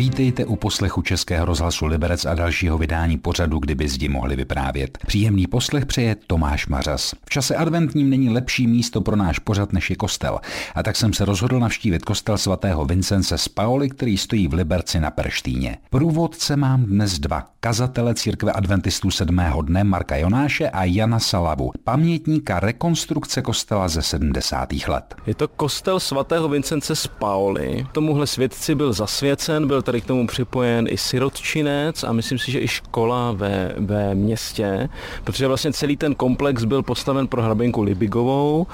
Vítejte 0.00 0.44
u 0.44 0.56
poslechu 0.56 1.02
Českého 1.02 1.46
rozhlasu 1.46 1.86
Liberec 1.86 2.24
a 2.24 2.34
dalšího 2.34 2.78
vydání 2.78 3.18
pořadu, 3.18 3.58
kdyby 3.58 3.88
zdi 3.88 4.08
mohli 4.08 4.36
vyprávět. 4.36 4.98
Příjemný 5.06 5.46
poslech 5.46 5.86
přeje 5.86 6.16
Tomáš 6.26 6.66
Mařas. 6.66 7.14
V 7.24 7.30
čase 7.30 7.56
adventním 7.56 8.10
není 8.10 8.30
lepší 8.30 8.66
místo 8.66 9.00
pro 9.00 9.16
náš 9.16 9.38
pořad 9.38 9.72
než 9.72 9.90
je 9.90 9.96
kostel. 9.96 10.40
A 10.74 10.82
tak 10.82 10.96
jsem 10.96 11.12
se 11.12 11.24
rozhodl 11.24 11.58
navštívit 11.58 12.04
kostel 12.04 12.38
svatého 12.38 12.84
Vincence 12.84 13.38
z 13.38 13.48
Paoli, 13.48 13.88
který 13.88 14.18
stojí 14.18 14.48
v 14.48 14.54
Liberci 14.54 15.00
na 15.00 15.10
Perštíně. 15.10 15.78
Průvodce 15.90 16.56
mám 16.56 16.84
dnes 16.84 17.18
dva. 17.18 17.46
Kazatele 17.60 18.14
církve 18.14 18.52
adventistů 18.52 19.10
sedmého 19.10 19.62
dne 19.62 19.84
Marka 19.84 20.16
Jonáše 20.16 20.70
a 20.70 20.84
Jana 20.84 21.18
Salavu, 21.18 21.70
pamětníka 21.84 22.60
rekonstrukce 22.60 23.42
kostela 23.42 23.88
ze 23.88 24.02
70. 24.02 24.72
let. 24.88 25.14
Je 25.26 25.34
to 25.34 25.48
kostel 25.48 26.00
svatého 26.00 26.48
Vincence 26.48 26.96
z 26.96 27.06
Paoli. 27.06 27.86
Tomuhle 27.92 28.26
svědci 28.26 28.74
byl 28.74 28.92
zasvěcen, 28.92 29.66
byl 29.66 29.82
tady 29.90 30.00
k 30.00 30.06
tomu 30.06 30.26
připojen 30.26 30.86
i 30.90 30.96
sirotčinec 30.96 32.04
a 32.04 32.12
myslím 32.12 32.38
si, 32.38 32.52
že 32.52 32.60
i 32.60 32.68
škola 32.68 33.32
ve, 33.32 33.74
ve 33.78 34.14
městě, 34.14 34.88
protože 35.24 35.46
vlastně 35.46 35.72
celý 35.72 35.96
ten 35.96 36.14
komplex 36.14 36.64
byl 36.64 36.82
postaven 36.82 37.26
pro 37.26 37.42
hrabinku 37.42 37.82
Libigovou. 37.82 38.66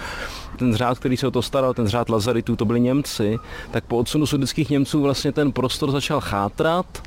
Ten 0.58 0.76
řád, 0.76 0.98
který 0.98 1.16
se 1.16 1.26
o 1.26 1.30
to 1.30 1.42
staral, 1.42 1.74
ten 1.74 1.88
řád 1.88 2.08
Lazaritů, 2.08 2.56
to 2.56 2.64
byli 2.64 2.80
Němci, 2.80 3.38
tak 3.70 3.84
po 3.84 3.96
odsunu 3.96 4.26
sudeckých 4.26 4.70
Němců 4.70 5.02
vlastně 5.02 5.32
ten 5.32 5.52
prostor 5.52 5.90
začal 5.90 6.20
chátrat 6.20 7.02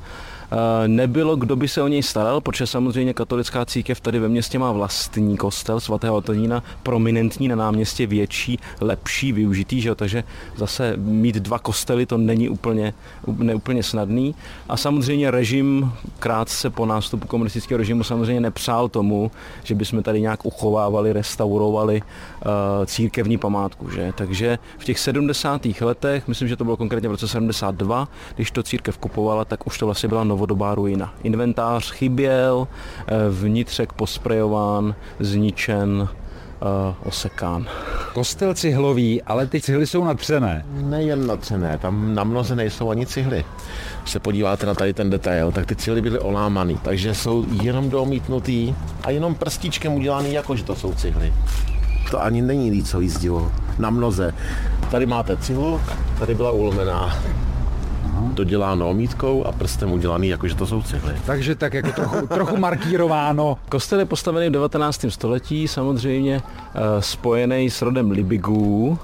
nebylo, 0.86 1.36
kdo 1.36 1.56
by 1.56 1.68
se 1.68 1.82
o 1.82 1.88
něj 1.88 2.02
staral, 2.02 2.40
protože 2.40 2.66
samozřejmě 2.66 3.14
katolická 3.14 3.64
církev 3.64 4.00
tady 4.00 4.18
ve 4.18 4.28
městě 4.28 4.58
má 4.58 4.72
vlastní 4.72 5.36
kostel 5.36 5.80
svatého 5.80 6.16
Antonína, 6.16 6.62
prominentní 6.82 7.48
na 7.48 7.56
náměstě, 7.56 8.06
větší, 8.06 8.58
lepší, 8.80 9.32
využitý, 9.32 9.80
že? 9.80 9.94
takže 9.94 10.24
zase 10.56 10.96
mít 10.96 11.34
dva 11.34 11.58
kostely 11.58 12.06
to 12.06 12.18
není 12.18 12.48
úplně, 12.48 12.94
neúplně 13.26 13.82
snadný. 13.82 14.34
A 14.68 14.76
samozřejmě 14.76 15.30
režim 15.30 15.92
krátce 16.18 16.70
po 16.70 16.86
nástupu 16.86 17.26
komunistického 17.26 17.78
režimu 17.78 18.04
samozřejmě 18.04 18.40
nepřál 18.40 18.88
tomu, 18.88 19.30
že 19.64 19.74
bychom 19.74 20.02
tady 20.02 20.20
nějak 20.20 20.46
uchovávali, 20.46 21.12
restaurovali 21.12 22.02
církevní 22.86 23.38
památku. 23.38 23.90
Že? 23.90 24.12
Takže 24.14 24.58
v 24.78 24.84
těch 24.84 24.98
70. 24.98 25.66
letech, 25.80 26.28
myslím, 26.28 26.48
že 26.48 26.56
to 26.56 26.64
bylo 26.64 26.76
konkrétně 26.76 27.08
v 27.08 27.12
roce 27.12 27.28
72, 27.28 28.08
když 28.36 28.50
to 28.50 28.62
církev 28.62 28.98
kupovala, 28.98 29.44
tak 29.44 29.66
už 29.66 29.78
to 29.78 29.86
vlastně 29.86 30.08
byla 30.08 30.24
novodobá 30.24 30.74
ruina. 30.74 31.14
Inventář 31.22 31.90
chyběl, 31.92 32.68
eh, 33.06 33.14
vnitřek 33.30 33.92
posprejován, 33.92 34.94
zničen, 35.20 36.08
uh, 36.60 37.08
osekán. 37.08 37.66
Kostel 38.12 38.54
cihlový, 38.54 39.22
ale 39.22 39.46
ty 39.46 39.60
cihly 39.60 39.86
jsou 39.86 40.04
natřené. 40.04 40.64
Nejen 40.70 41.26
natřené, 41.26 41.78
tam 41.78 42.14
na 42.14 42.24
mnoze 42.24 42.56
nejsou 42.56 42.90
ani 42.90 43.06
cihly. 43.06 43.44
Když 44.02 44.10
se 44.10 44.20
podíváte 44.20 44.66
na 44.66 44.74
tady 44.74 44.94
ten 44.94 45.10
detail, 45.10 45.52
tak 45.52 45.66
ty 45.66 45.76
cihly 45.76 46.02
byly 46.02 46.18
olámaný, 46.18 46.78
takže 46.82 47.14
jsou 47.14 47.44
jenom 47.62 47.90
domítnutý 47.90 48.74
a 49.02 49.10
jenom 49.10 49.34
prstíčkem 49.34 49.94
udělaný, 49.94 50.32
jako 50.32 50.56
že 50.56 50.64
to 50.64 50.76
jsou 50.76 50.94
cihly. 50.94 51.32
To 52.10 52.22
ani 52.22 52.42
není 52.42 52.70
nic, 52.70 52.90
co 52.90 53.00
jízdivo. 53.00 53.52
Na 53.78 53.90
mnoze. 53.90 54.34
Tady 54.90 55.06
máte 55.06 55.36
cihlu, 55.36 55.80
tady 56.18 56.34
byla 56.34 56.50
ulomená 56.50 57.16
doděláno 58.34 58.90
omítkou 58.90 59.44
a 59.44 59.52
prstem 59.52 59.92
udělaný, 59.92 60.28
jakože 60.28 60.54
to 60.54 60.66
jsou 60.66 60.82
cihly. 60.82 61.14
Takže 61.26 61.54
tak 61.54 61.74
jako 61.74 61.92
trochu, 61.92 62.26
trochu 62.26 62.56
markírováno. 62.56 63.58
Kostel 63.68 63.98
je 63.98 64.04
postavený 64.04 64.48
v 64.48 64.52
19. 64.52 65.04
století, 65.08 65.68
samozřejmě 65.68 66.36
uh, 66.36 67.00
spojený 67.00 67.70
s 67.70 67.82
rodem 67.82 68.10
Libigů, 68.10 68.98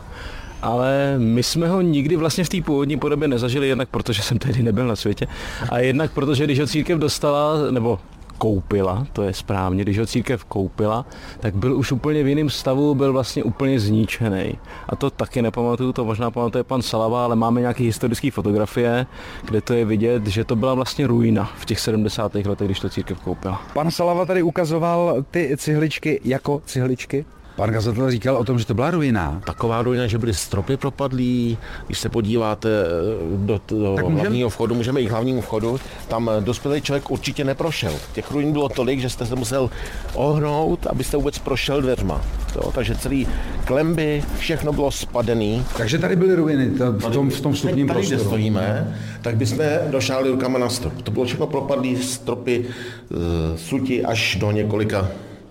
ale 0.62 1.14
my 1.18 1.42
jsme 1.42 1.68
ho 1.68 1.80
nikdy 1.80 2.16
vlastně 2.16 2.44
v 2.44 2.48
té 2.48 2.62
původní 2.62 2.96
podobě 2.96 3.28
nezažili, 3.28 3.68
jednak 3.68 3.88
protože 3.88 4.22
jsem 4.22 4.38
tehdy 4.38 4.62
nebyl 4.62 4.86
na 4.86 4.96
světě, 4.96 5.26
a 5.70 5.78
jednak 5.78 6.12
protože 6.12 6.44
když 6.44 6.60
ho 6.60 6.66
církev 6.66 6.98
dostala, 6.98 7.70
nebo 7.70 7.98
koupila, 8.38 9.06
to 9.12 9.22
je 9.22 9.32
správně, 9.32 9.82
když 9.82 9.98
ho 9.98 10.06
církev 10.06 10.44
koupila, 10.44 11.06
tak 11.40 11.54
byl 11.54 11.76
už 11.76 11.92
úplně 11.92 12.22
v 12.22 12.28
jiném 12.28 12.50
stavu, 12.50 12.94
byl 12.94 13.12
vlastně 13.12 13.42
úplně 13.42 13.80
zničený. 13.80 14.58
A 14.88 14.96
to 14.96 15.10
taky 15.10 15.42
nepamatuju, 15.42 15.92
to 15.92 16.04
možná 16.04 16.30
pamatuje 16.30 16.64
pan 16.64 16.82
Salava, 16.82 17.24
ale 17.24 17.36
máme 17.36 17.60
nějaké 17.60 17.84
historické 17.84 18.30
fotografie, 18.30 19.06
kde 19.44 19.60
to 19.60 19.74
je 19.74 19.84
vidět, 19.84 20.26
že 20.26 20.44
to 20.44 20.56
byla 20.56 20.74
vlastně 20.74 21.06
ruina 21.06 21.50
v 21.58 21.64
těch 21.64 21.80
70. 21.80 22.34
letech, 22.34 22.68
když 22.68 22.80
to 22.80 22.88
církev 22.88 23.20
koupila. 23.20 23.62
Pan 23.74 23.90
Salava 23.90 24.26
tady 24.26 24.42
ukazoval 24.42 25.24
ty 25.30 25.56
cihličky 25.56 26.20
jako 26.24 26.62
cihličky? 26.66 27.24
Pan 27.56 27.70
Gazatel 27.70 28.10
říkal 28.10 28.36
o 28.36 28.44
tom, 28.44 28.58
že 28.58 28.66
to 28.66 28.74
byla 28.74 28.90
ruina. 28.90 29.40
Taková 29.44 29.82
ruina, 29.82 30.06
že 30.06 30.18
byly 30.18 30.34
stropy 30.34 30.76
propadlý. 30.76 31.58
Když 31.86 31.98
se 31.98 32.08
podíváte 32.08 32.68
eh, 32.68 33.36
do, 33.36 33.60
do 33.68 33.76
můžem... 33.76 34.14
hlavního 34.14 34.48
vchodu, 34.48 34.74
můžeme 34.74 35.00
jít 35.00 35.08
hlavnímu 35.08 35.40
vchodu, 35.40 35.80
tam 36.08 36.30
eh, 36.30 36.40
dospělý 36.40 36.80
člověk 36.80 37.10
určitě 37.10 37.44
neprošel. 37.44 37.92
Těch 38.12 38.30
ruin 38.30 38.52
bylo 38.52 38.68
tolik, 38.68 39.00
že 39.00 39.10
jste 39.10 39.26
se 39.26 39.34
musel 39.34 39.70
ohnout, 40.14 40.86
abyste 40.86 41.16
vůbec 41.16 41.38
prošel 41.38 41.82
dveřma. 41.82 42.20
To, 42.52 42.72
takže 42.72 42.94
celý 42.94 43.28
klemby, 43.64 44.24
všechno 44.38 44.72
bylo 44.72 44.90
spadený. 44.90 45.64
Takže 45.76 45.98
tady 45.98 46.16
byly 46.16 46.34
ruiny 46.34 46.70
to, 46.70 46.92
v, 46.92 47.12
tom, 47.12 47.30
v 47.30 47.40
tom 47.40 47.52
vstupním 47.52 47.86
tady, 47.88 47.98
prostoru. 47.98 48.18
Tady, 48.18 48.28
stojíme, 48.28 48.96
tak 49.22 49.36
bychom 49.36 49.64
došáli 49.90 50.30
rukama 50.30 50.58
na 50.58 50.68
strop. 50.68 51.02
To 51.02 51.10
bylo 51.10 51.24
všechno 51.24 51.46
propadlý 51.46 51.96
stropy, 51.96 52.64
e, 52.64 53.58
suti 53.58 54.04
až 54.04 54.36
do 54.40 54.50
několika 54.50 55.08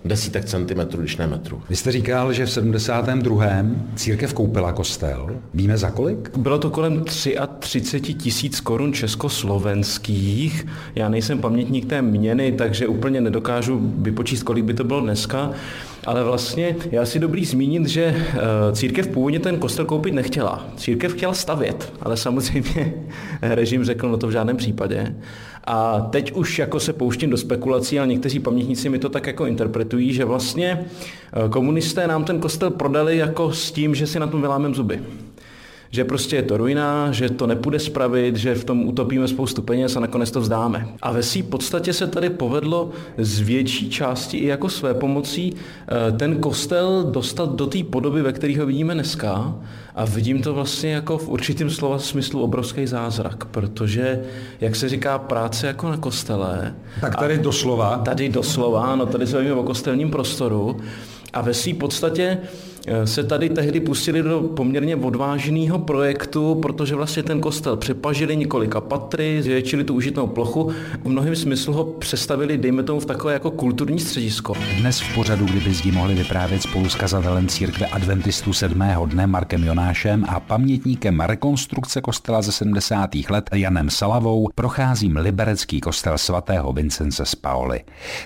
desítek 0.08 0.44
centimetrů, 0.44 1.00
když 1.00 1.16
ne 1.16 1.26
metrů. 1.26 1.62
Vy 1.68 1.76
jste 1.76 1.92
říkal, 1.92 2.32
že 2.32 2.46
v 2.46 2.50
72. 2.50 3.46
církev 3.96 4.32
koupila 4.34 4.72
kostel. 4.72 5.30
Víme 5.54 5.78
za 5.78 5.90
kolik? 5.90 6.36
Bylo 6.36 6.58
to 6.58 6.70
kolem 6.70 7.04
33 7.58 8.14
tisíc 8.14 8.60
korun 8.60 8.92
československých. 8.92 10.66
Já 10.94 11.08
nejsem 11.08 11.38
pamětník 11.38 11.86
té 11.86 12.02
měny, 12.02 12.52
takže 12.52 12.86
úplně 12.86 13.20
nedokážu 13.20 13.92
vypočíst, 13.98 14.42
kolik 14.42 14.64
by 14.64 14.74
to 14.74 14.84
bylo 14.84 15.00
dneska. 15.00 15.50
Ale 16.06 16.24
vlastně 16.24 16.76
já 16.90 17.06
si 17.06 17.18
dobrý 17.18 17.44
zmínit, 17.44 17.86
že 17.86 18.04
eh, 18.04 18.38
církev 18.72 19.08
původně 19.08 19.38
ten 19.38 19.58
kostel 19.58 19.84
koupit 19.84 20.14
nechtěla. 20.14 20.66
Církev 20.76 21.14
chtěla 21.14 21.34
stavět, 21.34 21.92
ale 22.02 22.16
samozřejmě 22.16 22.94
režim 23.42 23.84
řekl, 23.84 24.08
no 24.08 24.16
to 24.16 24.26
v 24.26 24.30
žádném 24.30 24.56
případě. 24.56 25.14
A 25.66 26.00
teď 26.00 26.32
už 26.32 26.58
jako 26.58 26.80
se 26.80 26.92
pouštím 26.92 27.30
do 27.30 27.36
spekulací, 27.36 27.98
ale 27.98 28.08
někteří 28.08 28.38
pamětníci 28.38 28.88
mi 28.88 28.98
to 28.98 29.08
tak 29.08 29.26
jako 29.26 29.46
interpretují, 29.46 30.12
že 30.12 30.24
vlastně 30.24 30.86
eh, 31.32 31.48
komunisté 31.48 32.06
nám 32.06 32.24
ten 32.24 32.40
kostel 32.40 32.70
prodali 32.70 33.16
jako 33.16 33.52
s 33.52 33.72
tím, 33.72 33.94
že 33.94 34.06
si 34.06 34.20
na 34.20 34.26
tom 34.26 34.40
vylámem 34.40 34.74
zuby 34.74 35.00
že 35.90 36.04
prostě 36.04 36.36
je 36.36 36.42
to 36.42 36.56
ruina, 36.56 37.12
že 37.12 37.30
to 37.30 37.46
nepůjde 37.46 37.78
spravit, 37.78 38.36
že 38.36 38.54
v 38.54 38.64
tom 38.64 38.88
utopíme 38.88 39.28
spoustu 39.28 39.62
peněz 39.62 39.96
a 39.96 40.00
nakonec 40.00 40.30
to 40.30 40.40
vzdáme. 40.40 40.88
A 41.02 41.12
ve 41.12 41.22
své 41.22 41.42
podstatě 41.42 41.92
se 41.92 42.06
tady 42.06 42.30
povedlo 42.30 42.90
z 43.18 43.40
větší 43.40 43.90
části 43.90 44.36
i 44.36 44.46
jako 44.46 44.68
své 44.68 44.94
pomocí 44.94 45.54
eh, 45.54 46.12
ten 46.12 46.36
kostel 46.36 47.04
dostat 47.10 47.54
do 47.54 47.66
té 47.66 47.84
podoby, 47.84 48.22
ve 48.22 48.32
které 48.32 48.58
ho 48.58 48.66
vidíme 48.66 48.94
dneska. 48.94 49.54
A 49.94 50.04
vidím 50.04 50.42
to 50.42 50.54
vlastně 50.54 50.92
jako 50.92 51.18
v 51.18 51.28
určitém 51.28 51.70
slova 51.70 51.98
smyslu 51.98 52.42
obrovský 52.42 52.86
zázrak, 52.86 53.44
protože, 53.44 54.22
jak 54.60 54.76
se 54.76 54.88
říká, 54.88 55.18
práce 55.18 55.66
jako 55.66 55.88
na 55.88 55.96
kostele. 55.96 56.74
Tak 57.00 57.16
tady 57.16 57.38
doslova. 57.38 57.98
Tady 57.98 58.28
doslova, 58.28 58.96
no 58.96 59.06
tady 59.06 59.26
se 59.26 59.36
bavíme 59.36 59.52
o 59.54 59.62
kostelním 59.62 60.10
prostoru. 60.10 60.76
A 61.32 61.40
ve 61.40 61.54
své 61.54 61.74
podstatě 61.74 62.38
se 63.04 63.24
tady 63.24 63.48
tehdy 63.48 63.80
pustili 63.80 64.22
do 64.22 64.40
poměrně 64.40 64.96
odvážného 64.96 65.78
projektu, 65.78 66.54
protože 66.54 66.94
vlastně 66.94 67.22
ten 67.22 67.40
kostel 67.40 67.76
přepažili 67.76 68.36
několika 68.36 68.80
patry, 68.80 69.42
zvětšili 69.42 69.84
tu 69.84 69.94
užitnou 69.94 70.26
plochu, 70.26 70.72
v 71.04 71.08
mnohem 71.08 71.36
smyslu 71.36 71.72
ho 71.72 71.84
přestavili, 71.84 72.58
dejme 72.58 72.82
tomu, 72.82 73.00
v 73.00 73.06
takové 73.06 73.32
jako 73.32 73.50
kulturní 73.50 73.98
středisko. 73.98 74.54
Dnes 74.80 75.00
v 75.00 75.14
pořadu, 75.14 75.44
kdyby 75.44 75.74
zdi 75.74 75.92
mohli 75.92 76.14
vyprávět 76.14 76.62
spolu 76.62 76.88
s 76.88 76.94
kazatelem 76.94 77.48
církve 77.48 77.86
adventistů 77.86 78.52
sedmého 78.52 79.06
dne 79.06 79.26
Markem 79.26 79.64
Jonášem 79.64 80.24
a 80.28 80.40
pamětníkem 80.40 81.20
rekonstrukce 81.20 82.00
kostela 82.00 82.42
ze 82.42 82.52
70. 82.52 83.10
let 83.30 83.50
Janem 83.54 83.90
Salavou, 83.90 84.48
procházím 84.54 85.16
liberecký 85.16 85.80
kostel 85.80 86.18
svatého 86.18 86.72
Vincence 86.72 87.24
z 87.24 87.34
Paoli. 87.34 87.80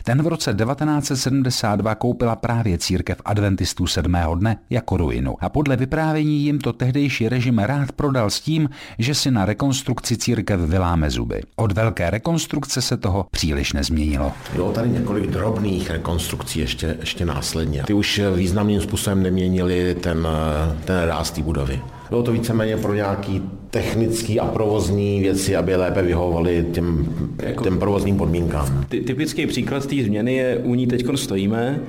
Ten 0.05 0.23
v 0.23 0.27
roce 0.27 0.55
1972 0.55 1.95
koupila 1.95 2.37
právě 2.37 2.79
církev 2.79 3.23
adventistů 3.25 3.87
sedmého 3.87 4.35
dne 4.35 4.50
jako 4.71 4.97
ruinu. 4.97 5.35
A 5.41 5.49
podle 5.49 5.77
vyprávění 5.77 6.39
jim 6.39 6.59
to 6.59 6.73
tehdejší 6.73 7.29
režim 7.29 7.59
rád 7.59 7.93
prodal 7.93 8.31
s 8.31 8.41
tím, 8.41 8.69
že 8.99 9.15
si 9.15 9.31
na 9.31 9.45
rekonstrukci 9.45 10.17
církev 10.17 10.61
vyláme 10.61 11.11
zuby. 11.11 11.41
Od 11.57 11.73
velké 11.73 12.11
rekonstrukce 12.11 12.83
se 12.83 12.97
toho 12.97 13.27
příliš 13.31 13.73
nezměnilo. 13.73 14.33
Bylo 14.55 14.73
tady 14.73 14.89
několik 14.89 15.27
drobných 15.27 15.91
rekonstrukcí 15.91 16.61
ještě, 16.61 16.97
ještě 17.01 17.27
následně. 17.27 17.83
Ty 17.87 17.93
už 17.93 18.21
významným 18.37 18.81
způsobem 18.81 19.23
neměnili 19.23 19.95
ten, 19.95 20.29
ten 20.85 21.03
ráz 21.03 21.31
té 21.31 21.43
budovy. 21.43 21.81
Bylo 22.09 22.23
to 22.23 22.33
víceméně 22.33 22.77
pro 22.77 22.95
nějaký 22.95 23.43
technický 23.71 24.41
a 24.41 24.47
provozní 24.47 25.21
věci, 25.21 25.57
aby 25.57 25.77
lépe 25.77 26.03
vyhovovaly 26.03 26.67
těm, 26.73 27.09
jako 27.43 27.65
těm 27.65 27.79
provozním 27.79 28.17
podmínkám. 28.17 28.85
Ty, 28.89 29.01
typický 29.01 29.47
příklad 29.47 29.87
té 29.87 29.97
změny 30.05 30.35
je, 30.35 30.59
u 30.59 30.75
ní 30.75 30.87
teď 30.87 31.05
stojíme, 31.15 31.81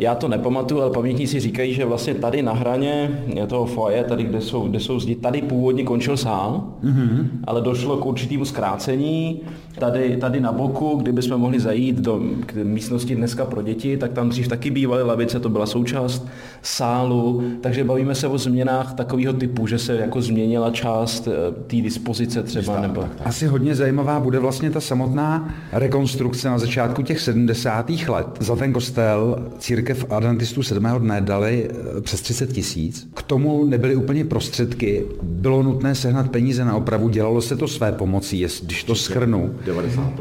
Já 0.00 0.14
to 0.14 0.28
nepamatuju, 0.28 0.80
ale 0.80 0.90
pamětníci 0.90 1.40
říkají, 1.40 1.74
že 1.74 1.84
vlastně 1.84 2.14
tady 2.14 2.42
na 2.42 2.52
hraně 2.52 3.22
toho 3.46 3.66
foaje, 3.66 4.04
tady, 4.04 4.24
kde 4.24 4.40
jsou, 4.40 4.68
kde 4.68 4.80
jsou 4.80 5.00
zdi, 5.00 5.14
tady 5.14 5.42
původně 5.42 5.84
končil 5.84 6.16
sál, 6.16 6.64
mm-hmm. 6.84 7.26
ale 7.44 7.60
došlo 7.60 7.96
k 7.96 8.06
určitému 8.06 8.44
zkrácení. 8.44 9.40
Tady, 9.78 10.16
tady 10.16 10.40
na 10.40 10.52
boku, 10.52 10.96
kdybychom 10.96 11.40
mohli 11.40 11.60
zajít 11.60 11.96
do 11.96 12.20
k 12.46 12.54
místnosti 12.54 13.14
dneska 13.14 13.44
pro 13.44 13.62
děti, 13.62 13.96
tak 13.96 14.12
tam 14.12 14.28
dřív 14.28 14.48
taky 14.48 14.70
bývaly 14.70 15.02
lavice, 15.02 15.40
to 15.40 15.48
byla 15.48 15.66
součást 15.66 16.26
sálu, 16.62 17.42
takže 17.60 17.84
bavíme 17.84 18.14
se 18.14 18.28
o 18.28 18.38
změnách 18.38 18.94
takového 18.94 19.32
typu, 19.32 19.66
že 19.66 19.78
se 19.78 19.96
jako 19.96 20.22
změnila 20.22 20.70
část 20.70 21.28
eh, 21.28 21.52
té 21.66 21.76
dispozice 21.76 22.42
třeba. 22.42 22.80
Nebo... 22.80 23.04
Asi 23.24 23.46
hodně 23.46 23.74
zajímavá 23.74 24.20
bude 24.20 24.38
vlastně 24.38 24.70
ta 24.70 24.80
samotná 24.80 25.54
rekonstrukce 25.72 26.48
na 26.48 26.58
začátku 26.58 27.02
těch 27.02 27.20
70. 27.20 27.90
let. 28.08 28.26
Za 28.40 28.56
ten 28.56 28.72
kostel 28.72 29.47
církev 29.58 30.04
adventistů 30.10 30.62
sedmého 30.62 30.98
dne 30.98 31.20
dali 31.20 31.70
eh, 31.70 32.00
přes 32.00 32.20
30 32.20 32.52
tisíc. 32.52 33.08
K 33.14 33.22
tomu 33.22 33.64
nebyly 33.64 33.96
úplně 33.96 34.24
prostředky. 34.24 35.04
Bylo 35.22 35.62
nutné 35.62 35.94
sehnat 35.94 36.30
peníze 36.30 36.64
na 36.64 36.76
opravu, 36.76 37.08
dělalo 37.08 37.40
se 37.40 37.56
to 37.56 37.68
své 37.68 37.92
pomocí, 37.92 38.46
když 38.62 38.84
to 38.84 38.94
schrnu. 38.94 39.54
90%. 39.66 40.14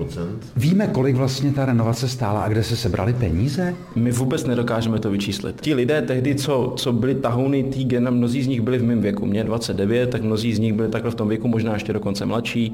Víme, 0.56 0.88
kolik 0.88 1.16
vlastně 1.16 1.52
ta 1.52 1.66
renovace 1.66 2.08
stála 2.08 2.42
a 2.42 2.48
kde 2.48 2.64
se 2.64 2.76
sebrali 2.76 3.14
peníze? 3.14 3.76
My 3.96 4.12
vůbec 4.12 4.46
nedokážeme 4.46 5.00
to 5.00 5.10
vyčíslit. 5.10 5.62
Ti 5.62 5.74
lidé 5.74 6.02
tehdy, 6.02 6.36
co, 6.36 6.74
co 6.76 6.94
byli 6.94 7.16
tahouny 7.16 7.64
tý 7.64 7.86
gena, 7.86 8.12
mnozí 8.12 8.44
z 8.44 8.48
nich 8.48 8.62
byli 8.62 8.78
v 8.78 8.84
mém 8.84 9.02
věku, 9.02 9.26
mě 9.26 9.44
29, 9.44 10.10
tak 10.10 10.24
mnozí 10.24 10.54
z 10.54 10.60
nich 10.60 10.74
byli 10.74 10.90
takhle 10.90 11.12
v 11.12 11.16
tom 11.16 11.28
věku, 11.28 11.48
možná 11.48 11.74
ještě 11.74 11.94
dokonce 11.94 12.26
mladší. 12.26 12.74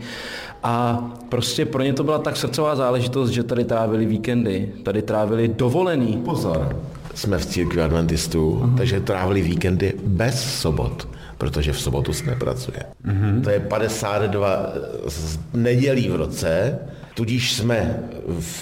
A 0.63 1.05
prostě 1.29 1.65
pro 1.65 1.83
ně 1.83 1.93
to 1.93 2.03
byla 2.03 2.19
tak 2.19 2.37
srdcová 2.37 2.75
záležitost, 2.75 3.29
že 3.29 3.43
tady 3.43 3.63
trávili 3.63 4.05
víkendy, 4.05 4.71
tady 4.83 5.01
trávili 5.01 5.47
dovolený. 5.47 6.21
Pozor, 6.25 6.42
jsme 7.15 7.37
v 7.37 7.45
církvi 7.45 7.81
adventistů, 7.81 8.61
uh-huh. 8.63 8.77
takže 8.77 8.99
trávili 8.99 9.41
víkendy 9.41 9.93
bez 10.05 10.59
sobot 10.61 11.07
protože 11.43 11.73
v 11.73 11.81
sobotu 11.81 12.13
se 12.13 12.25
nepracuje. 12.25 12.79
Mm-hmm. 13.05 13.41
To 13.41 13.49
je 13.49 13.59
52 13.59 14.73
nedělí 15.53 16.09
v 16.09 16.15
roce, 16.15 16.79
Tudíž 17.15 17.53
jsme 17.53 18.03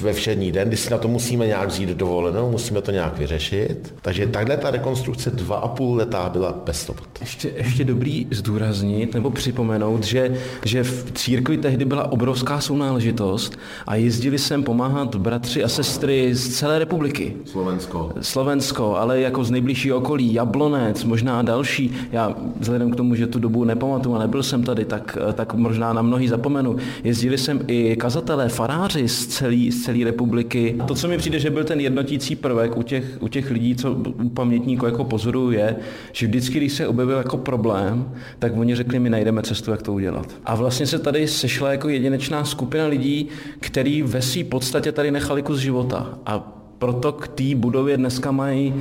ve 0.01 0.13
všední 0.13 0.51
den, 0.51 0.67
kdy 0.67 0.77
si 0.77 0.91
na 0.91 0.97
to 0.97 1.07
musíme 1.07 1.47
nějak 1.47 1.69
vzít 1.69 1.89
dovolenou, 1.89 2.51
musíme 2.51 2.81
to 2.81 2.91
nějak 2.91 3.17
vyřešit. 3.17 3.95
Takže 4.01 4.27
takhle 4.27 4.57
ta 4.57 4.71
rekonstrukce 4.71 5.31
dva 5.31 5.55
a 5.55 5.67
půl 5.67 5.95
letá 5.95 6.29
byla 6.29 6.61
bez 6.65 6.85
sobot. 6.85 7.07
Ještě, 7.21 7.51
ještě 7.55 7.83
dobrý 7.83 8.27
zdůraznit 8.31 9.13
nebo 9.13 9.31
připomenout, 9.31 10.03
že, 10.03 10.37
že 10.65 10.83
v 10.83 11.11
církvi 11.11 11.57
tehdy 11.57 11.85
byla 11.85 12.11
obrovská 12.11 12.61
sounáležitost 12.61 13.59
a 13.87 13.95
jezdili 13.95 14.39
sem 14.39 14.63
pomáhat 14.63 15.15
bratři 15.15 15.63
a 15.63 15.67
sestry 15.67 16.35
z 16.35 16.49
celé 16.57 16.79
republiky. 16.79 17.33
Slovensko. 17.45 18.11
Slovensko, 18.21 18.97
ale 18.97 19.19
jako 19.19 19.43
z 19.43 19.51
nejbližšího 19.51 19.97
okolí, 19.97 20.33
Jablonec, 20.33 21.03
možná 21.03 21.41
další. 21.41 21.91
Já 22.11 22.35
vzhledem 22.59 22.91
k 22.91 22.95
tomu, 22.95 23.15
že 23.15 23.27
tu 23.27 23.39
dobu 23.39 23.63
nepamatuju 23.63 24.15
a 24.15 24.19
nebyl 24.19 24.43
jsem 24.43 24.63
tady, 24.63 24.85
tak, 24.85 25.17
tak 25.33 25.53
možná 25.53 25.93
na 25.93 26.01
mnohý 26.01 26.27
zapomenu. 26.27 26.75
Jezdili 27.03 27.37
sem 27.37 27.59
i 27.67 27.95
kazatelé 27.95 28.40
kazatelé, 28.41 28.49
faráři 28.49 29.07
z 29.07 29.27
celé 29.27 29.71
z 29.71 29.83
celé 29.83 30.03
republiky. 30.03 30.75
To, 30.87 30.95
co 30.95 31.07
mi 31.07 31.17
přijde, 31.17 31.39
že 31.39 31.49
byl 31.49 31.63
ten 31.63 31.79
jednotící 31.79 32.35
prvek 32.35 32.77
u 32.77 32.83
těch, 32.83 33.17
u 33.19 33.27
těch 33.27 33.51
lidí, 33.51 33.75
co 33.75 33.91
u 34.23 34.29
pamětníků 34.29 34.85
jako 34.85 35.03
pozoruju, 35.03 35.51
je, 35.51 35.75
že 36.11 36.27
vždycky, 36.27 36.57
když 36.57 36.73
se 36.73 36.87
objevil 36.87 37.17
jako 37.17 37.37
problém, 37.37 38.11
tak 38.39 38.57
oni 38.57 38.75
řekli, 38.75 38.99
my 38.99 39.09
najdeme 39.09 39.41
cestu, 39.41 39.71
jak 39.71 39.81
to 39.81 39.93
udělat. 39.93 40.27
A 40.45 40.55
vlastně 40.55 40.87
se 40.87 40.99
tady 40.99 41.27
sešla 41.27 41.71
jako 41.71 41.89
jedinečná 41.89 42.45
skupina 42.45 42.87
lidí, 42.87 43.27
který 43.59 44.03
ve 44.03 44.21
své 44.21 44.43
podstatě 44.43 44.91
tady 44.91 45.11
nechali 45.11 45.41
kus 45.41 45.59
života. 45.59 46.19
A 46.25 46.57
proto 46.77 47.11
k 47.11 47.27
té 47.27 47.55
budově 47.55 47.97
dneska 47.97 48.31
mají 48.31 48.73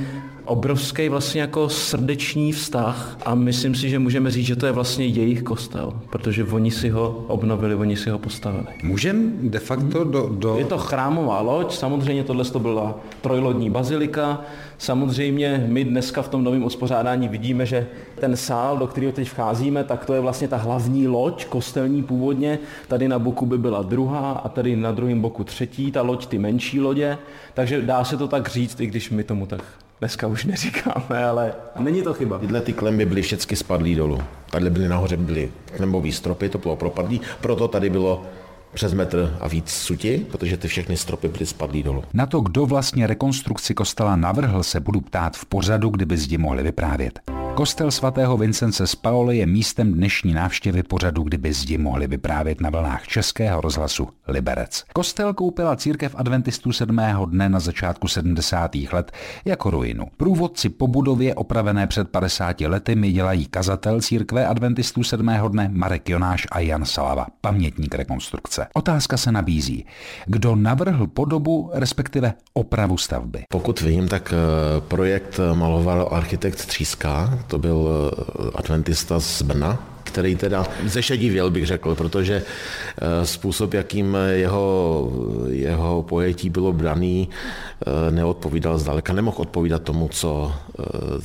obrovský 0.51 1.09
vlastně 1.09 1.41
jako 1.41 1.69
srdeční 1.69 2.51
vztah 2.51 3.17
a 3.25 3.35
myslím 3.35 3.75
si, 3.75 3.89
že 3.89 3.99
můžeme 3.99 4.31
říct, 4.31 4.45
že 4.45 4.55
to 4.55 4.65
je 4.65 4.71
vlastně 4.71 5.05
jejich 5.05 5.43
kostel, 5.43 5.93
protože 6.09 6.43
oni 6.43 6.71
si 6.71 6.89
ho 6.89 7.25
obnovili, 7.27 7.75
oni 7.75 7.95
si 7.95 8.09
ho 8.09 8.19
postavili. 8.19 8.65
Můžem 8.83 9.49
de 9.49 9.59
facto 9.59 10.03
do, 10.03 10.29
do... 10.29 10.57
Je 10.57 10.65
to 10.65 10.77
chrámová 10.77 11.41
loď, 11.41 11.73
samozřejmě 11.73 12.23
tohle 12.23 12.45
to 12.45 12.59
byla 12.59 12.99
trojlodní 13.21 13.69
bazilika, 13.69 14.41
samozřejmě 14.77 15.65
my 15.67 15.83
dneska 15.83 16.21
v 16.21 16.27
tom 16.27 16.43
novém 16.43 16.63
uspořádání 16.63 17.27
vidíme, 17.27 17.65
že 17.65 17.87
ten 18.19 18.35
sál, 18.35 18.77
do 18.77 18.87
kterého 18.87 19.11
teď 19.11 19.27
vcházíme, 19.27 19.83
tak 19.83 20.05
to 20.05 20.13
je 20.13 20.19
vlastně 20.19 20.47
ta 20.47 20.57
hlavní 20.57 21.07
loď, 21.07 21.45
kostelní 21.45 22.03
původně, 22.03 22.59
tady 22.87 23.07
na 23.07 23.19
boku 23.19 23.45
by 23.45 23.57
byla 23.57 23.81
druhá 23.81 24.31
a 24.31 24.49
tady 24.49 24.75
na 24.75 24.91
druhém 24.91 25.21
boku 25.21 25.43
třetí, 25.43 25.91
ta 25.91 26.01
loď 26.01 26.25
ty 26.25 26.37
menší 26.37 26.79
lodě, 26.79 27.17
takže 27.53 27.81
dá 27.81 28.03
se 28.03 28.17
to 28.17 28.27
tak 28.27 28.49
říct, 28.49 28.79
i 28.79 28.85
když 28.85 29.09
my 29.09 29.23
tomu 29.23 29.45
tak 29.45 29.61
dneska 30.01 30.27
už 30.27 30.45
neříkáme, 30.45 31.25
ale 31.25 31.53
není 31.79 32.01
to 32.01 32.13
chyba. 32.13 32.39
Tyhle 32.39 32.61
ty 32.61 32.73
klemby 32.73 33.05
byly 33.05 33.21
všechny 33.21 33.57
spadlý 33.57 33.95
dolů. 33.95 34.19
Tady 34.51 34.69
byly 34.69 34.87
nahoře 34.87 35.17
byly 35.17 35.51
klembové 35.77 36.11
stropy, 36.11 36.49
to 36.49 36.57
bylo 36.57 36.75
propadlý, 36.75 37.21
proto 37.41 37.67
tady 37.67 37.89
bylo 37.89 38.25
přes 38.73 38.93
metr 38.93 39.37
a 39.39 39.47
víc 39.47 39.69
suti, 39.69 40.25
protože 40.31 40.57
ty 40.57 40.67
všechny 40.67 40.97
stropy 40.97 41.27
byly 41.27 41.45
spadlý 41.45 41.83
dolů. 41.83 42.03
Na 42.13 42.25
to, 42.25 42.41
kdo 42.41 42.65
vlastně 42.65 43.07
rekonstrukci 43.07 43.73
kostela 43.73 44.15
navrhl, 44.15 44.63
se 44.63 44.79
budu 44.79 45.01
ptát 45.01 45.37
v 45.37 45.45
pořadu, 45.45 45.89
kdyby 45.89 46.17
zdi 46.17 46.37
mohli 46.37 46.63
vyprávět. 46.63 47.19
Kostel 47.55 47.91
svatého 47.91 48.37
Vincence 48.37 48.87
z 48.87 48.95
Paoli 48.95 49.37
je 49.37 49.45
místem 49.45 49.93
dnešní 49.93 50.33
návštěvy 50.33 50.83
pořadu, 50.83 51.23
kdyby 51.23 51.53
zdi 51.53 51.77
mohli 51.77 52.07
vyprávět 52.07 52.61
na 52.61 52.69
vlnách 52.69 53.07
českého 53.07 53.61
rozhlasu 53.61 54.07
Liberec. 54.27 54.83
Kostel 54.93 55.33
koupila 55.33 55.75
církev 55.75 56.15
adventistů 56.17 56.71
sedmého 56.71 57.25
dne 57.25 57.49
na 57.49 57.59
začátku 57.59 58.07
70. 58.07 58.75
let 58.91 59.11
jako 59.45 59.69
ruinu. 59.69 60.05
Průvodci 60.17 60.69
po 60.69 60.87
budově 60.87 61.35
opravené 61.35 61.87
před 61.87 62.09
50 62.09 62.61
lety 62.61 62.95
mi 62.95 63.11
dělají 63.11 63.45
kazatel 63.45 64.01
církve 64.01 64.47
adventistů 64.47 65.03
sedmého 65.03 65.47
dne 65.47 65.69
Marek 65.73 66.09
Jonáš 66.09 66.47
a 66.51 66.59
Jan 66.59 66.85
Salava, 66.85 67.25
pamětník 67.41 67.95
rekonstrukce. 67.95 68.67
Otázka 68.73 69.17
se 69.17 69.31
nabízí. 69.31 69.85
Kdo 70.25 70.55
navrhl 70.55 71.07
podobu, 71.07 71.69
respektive 71.73 72.33
opravu 72.53 72.97
stavby? 72.97 73.43
Pokud 73.49 73.81
vím, 73.81 74.07
tak 74.07 74.33
eh, 74.33 74.81
projekt 74.81 75.39
maloval 75.53 76.09
architekt 76.11 76.65
Tříska, 76.65 77.39
to 77.47 77.57
byl 77.57 77.89
eh, 77.89 78.49
adventista 78.55 79.19
z 79.19 79.41
Brna, 79.41 79.87
který 80.03 80.35
teda 80.35 80.65
zešedivěl, 80.85 81.49
bych 81.49 81.65
řekl, 81.65 81.95
protože 81.95 82.43
eh, 82.43 83.25
způsob, 83.25 83.73
jakým 83.73 84.17
jeho, 84.31 85.11
jeho 85.49 86.03
pojetí 86.03 86.49
bylo 86.49 86.73
braný, 86.73 87.29
eh, 87.29 88.11
neodpovídal 88.11 88.77
zdaleka, 88.77 89.13
nemohl 89.13 89.37
odpovídat 89.39 89.81
tomu, 89.81 90.07
co, 90.07 90.53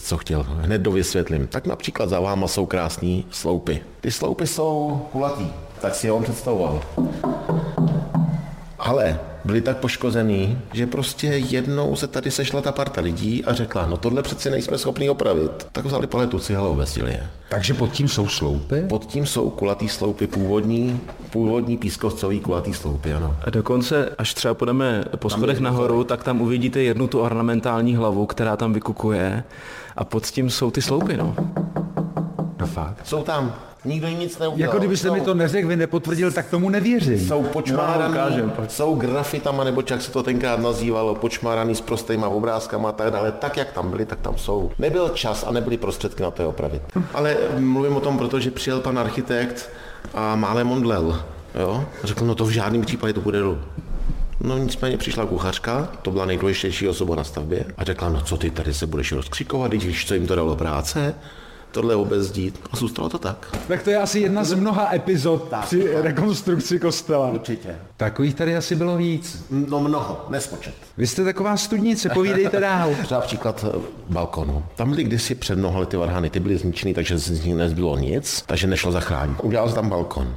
co 0.03 0.17
chtěl. 0.17 0.47
Hned 0.49 0.83
dovysvětlím. 0.83 1.47
Tak 1.47 1.67
například 1.67 2.09
za 2.09 2.21
váma 2.21 2.49
jsou 2.49 2.67
krásné 2.67 3.23
sloupy. 3.31 3.81
Ty 4.01 4.11
sloupy 4.11 4.47
jsou 4.47 5.03
kulatý, 5.13 5.47
tak 5.81 5.95
si 5.95 6.09
ho 6.09 6.17
on 6.17 6.23
představoval. 6.23 6.83
Ale 8.79 9.19
byli 9.47 9.61
tak 9.61 9.77
poškozený, 9.77 10.59
že 10.73 10.87
prostě 10.87 11.27
jednou 11.27 11.97
se 11.97 12.07
tady 12.07 12.31
sešla 12.31 12.61
ta 12.61 12.73
parta 12.73 13.01
lidí 13.01 13.45
a 13.45 13.53
řekla, 13.53 13.87
no 13.87 13.97
tohle 13.97 14.23
přece 14.23 14.51
nejsme 14.51 14.79
schopni 14.79 15.11
opravit. 15.11 15.67
Tak 15.73 15.85
vzali 15.85 16.07
paletu 16.07 16.39
cihel 16.39 16.65
a 16.65 16.69
obesili 16.69 17.11
je. 17.11 17.27
Takže 17.49 17.75
pod 17.75 17.93
tím 17.93 18.09
jsou 18.09 18.29
sloupy? 18.29 18.83
Pod 18.89 19.07
tím 19.07 19.27
jsou 19.27 19.51
kulatý 19.51 19.89
sloupy, 19.89 20.27
původní, 20.27 21.01
původní 21.31 21.77
pískovcový 21.77 22.41
kulatý 22.41 22.75
sloupy, 22.75 23.13
ano. 23.13 23.37
A 23.45 23.51
dokonce, 23.51 24.09
až 24.19 24.35
třeba 24.35 24.55
půjdeme 24.55 25.05
po 25.17 25.31
schodech 25.31 25.61
nahoru, 25.61 26.05
tak 26.05 26.25
tam 26.25 26.41
uvidíte 26.41 26.83
jednu 26.83 27.09
tu 27.09 27.21
ornamentální 27.21 27.97
hlavu, 27.97 28.27
která 28.27 28.57
tam 28.57 28.73
vykukuje 28.73 29.45
a 29.97 30.05
pod 30.05 30.27
tím 30.27 30.51
jsou 30.51 30.71
ty 30.71 30.83
sloupy, 30.83 31.17
no. 31.17 31.37
No 32.61 32.67
fakt. 32.67 33.01
Jsou 33.05 33.23
tam. 33.23 33.55
Nikdo 33.87 34.09
jim 34.09 34.19
nic 34.19 34.39
neudělal. 34.39 34.69
Jako 34.69 34.79
kdybyste 34.79 35.09
jsou, 35.09 35.15
mi 35.15 35.21
to 35.21 35.35
neřekl, 35.35 35.69
vy 35.69 35.77
nepotvrdil, 35.77 36.33
tak 36.33 36.51
tomu 36.51 36.71
nevěřím. 36.71 37.29
Jsou 37.29 37.43
počmáraný, 37.43 38.43
no, 38.43 38.53
jsou 38.69 38.95
grafitama, 38.95 39.65
nebo 39.65 39.83
jak 39.91 40.03
se 40.03 40.13
to 40.13 40.23
tenkrát 40.23 40.61
nazývalo, 40.61 41.15
počmáraný 41.15 41.75
s 41.75 41.81
prostýma 41.81 42.29
obrázkama 42.29 42.89
a 42.89 42.93
tak 42.93 43.11
dále. 43.11 43.33
Tak, 43.33 43.57
jak 43.57 43.73
tam 43.73 43.91
byli, 43.91 44.07
tak 44.07 44.21
tam 44.21 44.39
jsou. 44.39 44.71
Nebyl 44.79 45.09
čas 45.09 45.45
a 45.49 45.51
nebyly 45.51 45.77
prostředky 45.77 46.23
na 46.23 46.31
to 46.31 46.49
opravit. 46.49 46.83
Ale 47.15 47.37
mluvím 47.59 47.97
o 47.97 48.01
tom, 48.01 48.19
protože 48.19 48.51
přijel 48.51 48.81
pan 48.81 48.99
architekt 48.99 49.71
a 50.15 50.37
málem 50.37 50.71
omdlel. 50.71 51.23
Jo? 51.61 51.85
Řekl, 52.05 52.25
no 52.25 52.35
to 52.35 52.45
v 52.45 52.51
žádném 52.51 52.83
případě 52.83 53.13
to 53.13 53.21
bude 53.21 53.39
dolů. 53.39 53.59
No 54.41 54.59
nicméně 54.59 54.97
přišla 54.97 55.27
kuchařka, 55.27 55.89
to 56.03 56.11
byla 56.11 56.27
nejdůležitější 56.27 56.89
osoba 56.89 57.17
na 57.17 57.25
stavbě, 57.25 57.65
a 57.79 57.85
řekla, 57.85 58.09
no 58.09 58.21
co 58.21 58.37
ty 58.37 58.51
tady 58.51 58.75
se 58.75 58.87
budeš 58.87 59.13
rozkřikovat, 59.13 59.73
když 59.73 60.07
co 60.07 60.15
jim 60.15 60.27
to 60.27 60.35
dalo 60.35 60.57
práce, 60.57 61.15
tohle 61.77 61.97
obezdít. 61.97 62.61
A 62.73 62.77
zůstalo 62.77 63.09
to 63.09 63.19
tak. 63.19 63.57
Tak 63.69 63.83
to 63.83 63.91
je 63.91 63.97
asi 63.97 64.21
jedna 64.21 64.45
z 64.45 64.55
mnoha 64.55 64.95
epizod 64.95 65.49
tak, 65.49 65.65
při 65.65 65.81
tak. 65.81 66.05
rekonstrukci 66.05 66.79
kostela. 66.79 67.31
Určitě. 67.31 67.77
Takových 67.97 68.35
tady 68.35 68.57
asi 68.57 68.75
bylo 68.75 68.97
víc. 68.97 69.47
No 69.51 69.81
mnoho, 69.81 70.27
nespočet. 70.29 70.75
Vy 70.99 71.07
jste 71.07 71.25
taková 71.25 71.57
studnice, 71.57 72.09
povídejte 72.09 72.61
dál. 72.61 72.91
Třeba 73.03 73.21
příklad 73.21 73.65
eh, 73.69 73.81
balkonu. 74.09 74.65
Tam 74.77 74.91
byly 74.91 75.05
kdysi 75.05 75.35
před 75.35 75.59
mnoha 75.59 75.81
lety 75.81 75.97
varhany, 75.97 76.31
ty 76.31 76.41
byly 76.41 76.57
zničený, 76.57 76.95
takže 76.95 77.19
z 77.19 77.45
nich 77.45 77.55
nezbylo 77.55 77.99
nic, 77.99 78.45
takže 78.47 78.67
nešlo 78.67 78.93
zachránit. 78.93 79.37
Udělal 79.43 79.69
se 79.69 79.75
tam 79.75 79.89
balkon. 79.89 80.37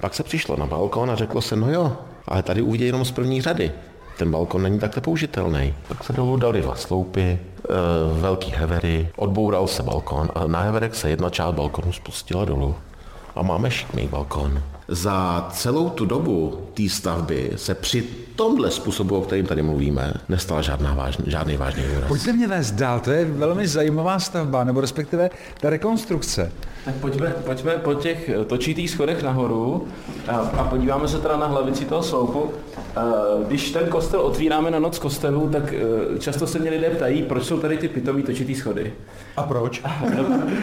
Pak 0.00 0.14
se 0.14 0.22
přišlo 0.22 0.56
na 0.56 0.66
balkon 0.66 1.10
a 1.10 1.16
řeklo 1.16 1.42
se, 1.42 1.56
no 1.56 1.72
jo, 1.72 1.96
ale 2.28 2.42
tady 2.42 2.62
uvidí 2.62 2.86
jenom 2.86 3.04
z 3.04 3.10
první 3.10 3.42
řady. 3.42 3.72
Ten 4.18 4.30
balkon 4.30 4.62
není 4.62 4.78
takto 4.78 5.00
použitelný. 5.00 5.74
Tak 5.88 6.04
se 6.04 6.12
dolů 6.12 6.36
dali 6.36 6.62
dva 6.62 6.74
sloupy, 6.74 7.22
e, 7.22 7.38
velký 8.20 8.50
hevery, 8.50 9.08
odboural 9.16 9.66
se 9.66 9.82
balkon 9.82 10.28
a 10.34 10.46
na 10.46 10.60
heverek 10.60 10.94
se 10.94 11.10
jedna 11.10 11.30
část 11.30 11.54
balkonu 11.54 11.92
spustila 11.92 12.44
dolů. 12.44 12.74
A 13.36 13.42
máme 13.42 13.70
šikmý 13.70 14.08
balkon. 14.08 14.62
Za 14.88 15.48
celou 15.52 15.90
tu 15.90 16.06
dobu 16.06 16.58
té 16.74 16.88
stavby 16.88 17.50
se 17.56 17.74
při 17.74 18.04
tomhle 18.36 18.70
způsobu, 18.70 19.16
o 19.16 19.20
kterém 19.20 19.46
tady 19.46 19.62
mluvíme, 19.62 20.14
nestala 20.28 20.62
žádná 20.62 20.94
vážný, 20.94 21.24
žádný 21.28 21.56
vážný 21.56 21.82
úraz. 21.96 22.08
Pojďte 22.08 22.32
mě 22.32 22.48
vést 22.48 22.70
dál, 22.70 23.00
to 23.00 23.10
je 23.10 23.24
velmi 23.24 23.68
zajímavá 23.68 24.18
stavba, 24.18 24.64
nebo 24.64 24.80
respektive 24.80 25.30
ta 25.60 25.70
rekonstrukce. 25.70 26.52
Tak 26.84 26.94
pojďme, 26.94 27.34
pojďme 27.44 27.72
po 27.72 27.94
těch 27.94 28.30
točitých 28.46 28.90
schodech 28.90 29.22
nahoru 29.22 29.88
a, 30.28 30.36
a 30.36 30.64
podíváme 30.64 31.08
se 31.08 31.18
teda 31.18 31.36
na 31.36 31.46
hlavici 31.46 31.84
toho 31.84 32.02
sloupu. 32.02 32.50
Když 33.46 33.70
ten 33.70 33.88
kostel 33.88 34.20
otvíráme 34.20 34.70
na 34.70 34.78
noc 34.78 34.98
kostelu, 34.98 35.48
tak 35.48 35.72
e, 35.72 36.18
často 36.18 36.46
se 36.46 36.58
mě 36.58 36.70
lidé 36.70 36.90
ptají, 36.90 37.22
proč 37.22 37.44
jsou 37.44 37.58
tady 37.58 37.78
ty 37.78 37.88
pitomý 37.88 38.22
točitý 38.22 38.54
schody. 38.54 38.92
A 39.36 39.42
proč? 39.42 39.82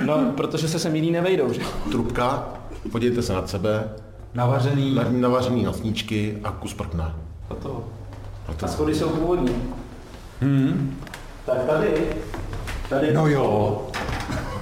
No, 0.06 0.18
no 0.18 0.34
protože 0.38 0.68
se 0.68 0.80
sem 0.80 0.96
jiný 0.96 1.12
nevejdou, 1.12 1.54
že? 1.54 1.62
Trubka, 1.92 2.54
podívejte 2.92 3.22
se 3.22 3.34
nad 3.34 3.50
sebe, 3.50 3.90
Navařený. 4.34 4.96
na- 4.96 5.06
navařený 5.10 5.64
nosničky 5.64 6.38
a 6.44 6.52
kus 6.52 6.74
prkna. 6.74 7.16
A 7.50 7.56
to. 7.56 7.84
A 8.64 8.68
schody 8.68 8.96
jsou 8.96 9.10
původní. 9.10 9.56
Tak 11.46 11.58
tady, 11.68 11.90
tady, 12.90 13.14
No 13.14 13.28
jo. 13.28 13.82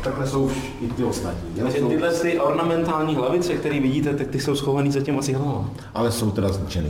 Takhle 0.03 0.27
jsou 0.27 0.43
už 0.45 0.53
i 0.81 0.87
ty 0.87 1.03
ostatní. 1.03 1.49
takže 1.63 1.81
tyhle 1.81 2.11
ty 2.13 2.39
ornamentální 2.39 3.15
hlavice, 3.15 3.53
které 3.53 3.79
vidíte, 3.79 4.13
tak 4.13 4.27
ty 4.27 4.39
jsou 4.39 4.55
schovaný 4.55 4.91
za 4.91 5.01
těma 5.01 5.21
cihlavama. 5.21 5.69
Ale 5.93 6.11
jsou 6.11 6.31
teda 6.31 6.49
zničený. 6.49 6.89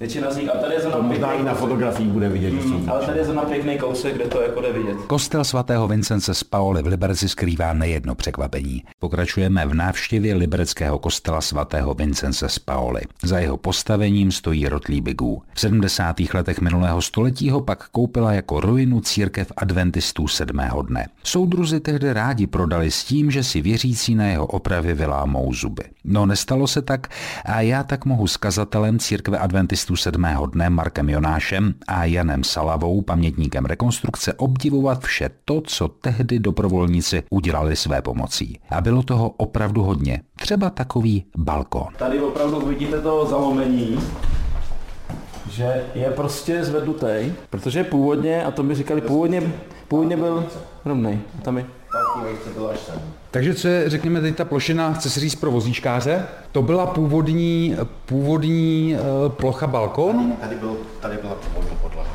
Většina 0.00 0.30
z 0.30 0.36
nich, 0.36 0.54
a 0.54 0.58
tady 0.58 0.74
je 0.74 0.80
zrovna 0.80 0.98
Možná 0.98 1.28
pěkný 1.28 1.40
i 1.40 1.42
na 1.42 1.54
fotografii 1.54 2.08
bude 2.08 2.28
vidět, 2.28 2.50
že 2.50 2.62
jsou 2.62 2.90
Ale 2.90 3.06
tady 3.06 3.18
je 3.18 3.24
zrovna 3.24 3.42
pěkný 3.42 3.78
kousek, 3.78 4.14
kde 4.14 4.24
to 4.24 4.40
jako 4.40 4.60
jde 4.60 4.72
vidět. 4.72 4.96
Kostel 5.06 5.44
svatého 5.44 5.88
Vincence 5.88 6.34
z 6.34 6.44
Paoli 6.44 6.82
v 6.82 6.86
Liberci 6.86 7.28
skrývá 7.28 7.72
nejedno 7.72 8.14
překvapení. 8.14 8.82
Pokračujeme 8.98 9.66
v 9.66 9.74
návštěvě 9.74 10.34
libereckého 10.34 10.98
kostela 10.98 11.40
svatého 11.40 11.94
Vincence 11.94 12.48
z 12.48 12.58
Paoli. 12.58 13.00
Za 13.22 13.38
jeho 13.38 13.56
postavením 13.56 14.32
stojí 14.32 14.68
rotlí 14.68 15.00
bigů. 15.00 15.42
V 15.54 15.60
70. 15.60 16.16
letech 16.34 16.60
minulého 16.60 17.02
století 17.02 17.50
ho 17.50 17.60
pak 17.60 17.88
koupila 17.88 18.32
jako 18.32 18.60
ruinu 18.60 19.00
církev 19.00 19.52
adventistů 19.56 20.28
sedmého 20.28 20.82
dne. 20.82 21.08
Soudruzi 21.24 21.80
tehdy 21.80 22.12
rádi 22.12 22.46
prodali 22.46 22.90
s 22.90 23.04
tím, 23.04 23.30
že 23.30 23.44
si 23.44 23.60
věřící 23.60 24.14
na 24.14 24.26
jeho 24.26 24.46
opravě 24.46 24.94
vylámou 24.94 25.52
zuby. 25.54 25.82
No 26.04 26.26
nestalo 26.26 26.66
se 26.66 26.82
tak 26.82 27.08
a 27.44 27.60
já 27.60 27.82
tak 27.82 28.04
mohu 28.04 28.26
s 28.26 28.36
kazatelem 28.36 28.98
církve 28.98 29.38
adventistů 29.38 29.87
sedmého 29.96 30.46
dne 30.46 30.70
Markem 30.70 31.10
Jonášem 31.10 31.74
a 31.88 32.04
Janem 32.04 32.44
Salavou, 32.44 33.02
pamětníkem 33.02 33.64
rekonstrukce, 33.64 34.34
obdivovat 34.34 35.04
vše 35.04 35.30
to, 35.44 35.60
co 35.60 35.88
tehdy 35.88 36.38
dobrovolníci 36.38 37.22
udělali 37.30 37.76
své 37.76 38.02
pomocí. 38.02 38.60
A 38.70 38.80
bylo 38.80 39.02
toho 39.02 39.30
opravdu 39.36 39.82
hodně. 39.82 40.22
Třeba 40.36 40.70
takový 40.70 41.24
balkon. 41.36 41.86
Tady 41.96 42.20
opravdu 42.20 42.56
uvidíte 42.56 43.00
to 43.00 43.26
zalomení, 43.26 43.98
že 45.50 45.84
je 45.94 46.10
prostě 46.10 46.64
zvednutý, 46.64 47.32
protože 47.50 47.84
původně, 47.84 48.44
a 48.44 48.50
to 48.50 48.62
mi 48.62 48.74
říkali, 48.74 49.00
původně, 49.00 49.42
původně 49.88 50.16
byl 50.16 50.46
rovnej. 50.84 51.18
A 51.38 51.42
tam 51.42 51.58
je 51.58 51.64
Takže 53.30 53.54
co 53.54 53.68
je, 53.68 53.90
řekněme, 53.90 54.20
teď 54.20 54.36
ta 54.36 54.44
plošina, 54.44 54.92
chce 54.92 55.10
se 55.10 55.20
říct 55.20 55.34
pro 55.34 55.50
vozíčkáře, 55.50 56.24
to 56.52 56.62
byla 56.62 56.86
původní, 56.86 57.76
původní 58.06 58.96
uh, 59.26 59.32
plocha 59.32 59.66
balkonu 59.66 60.36
Tady, 60.40 60.56
byl, 60.56 60.76
tady 61.00 61.16
byla 61.22 61.34
původní 61.34 61.76
podlaha. 61.82 62.10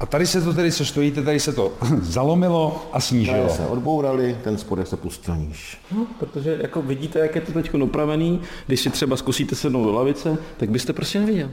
a 0.00 0.06
tady 0.06 0.26
se 0.26 0.40
to 0.42 0.52
tedy, 0.54 0.72
co 0.72 0.84
stojíte, 0.84 1.22
tady 1.22 1.40
se 1.40 1.52
to 1.52 1.72
zalomilo 2.02 2.86
a 2.92 3.00
snížilo. 3.00 3.36
Tady 3.38 3.50
se 3.50 3.66
odbourali, 3.66 4.38
ten 4.44 4.58
spodek 4.58 4.86
se 4.86 4.96
pustil 4.96 5.36
níž. 5.36 5.78
No, 5.96 6.06
protože 6.18 6.58
jako 6.62 6.82
vidíte, 6.82 7.18
jak 7.18 7.34
je 7.34 7.40
to 7.40 7.52
teď 7.52 7.74
upravený, 7.74 8.40
když 8.66 8.80
si 8.80 8.90
třeba 8.90 9.16
zkusíte 9.16 9.54
sednout 9.54 9.84
do 9.84 9.92
lavice, 9.92 10.38
tak 10.56 10.70
byste 10.70 10.92
prostě 10.92 11.20
neviděl. 11.20 11.50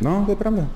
No, 0.00 0.22
to 0.24 0.32
je 0.32 0.36
pravda. 0.36 0.66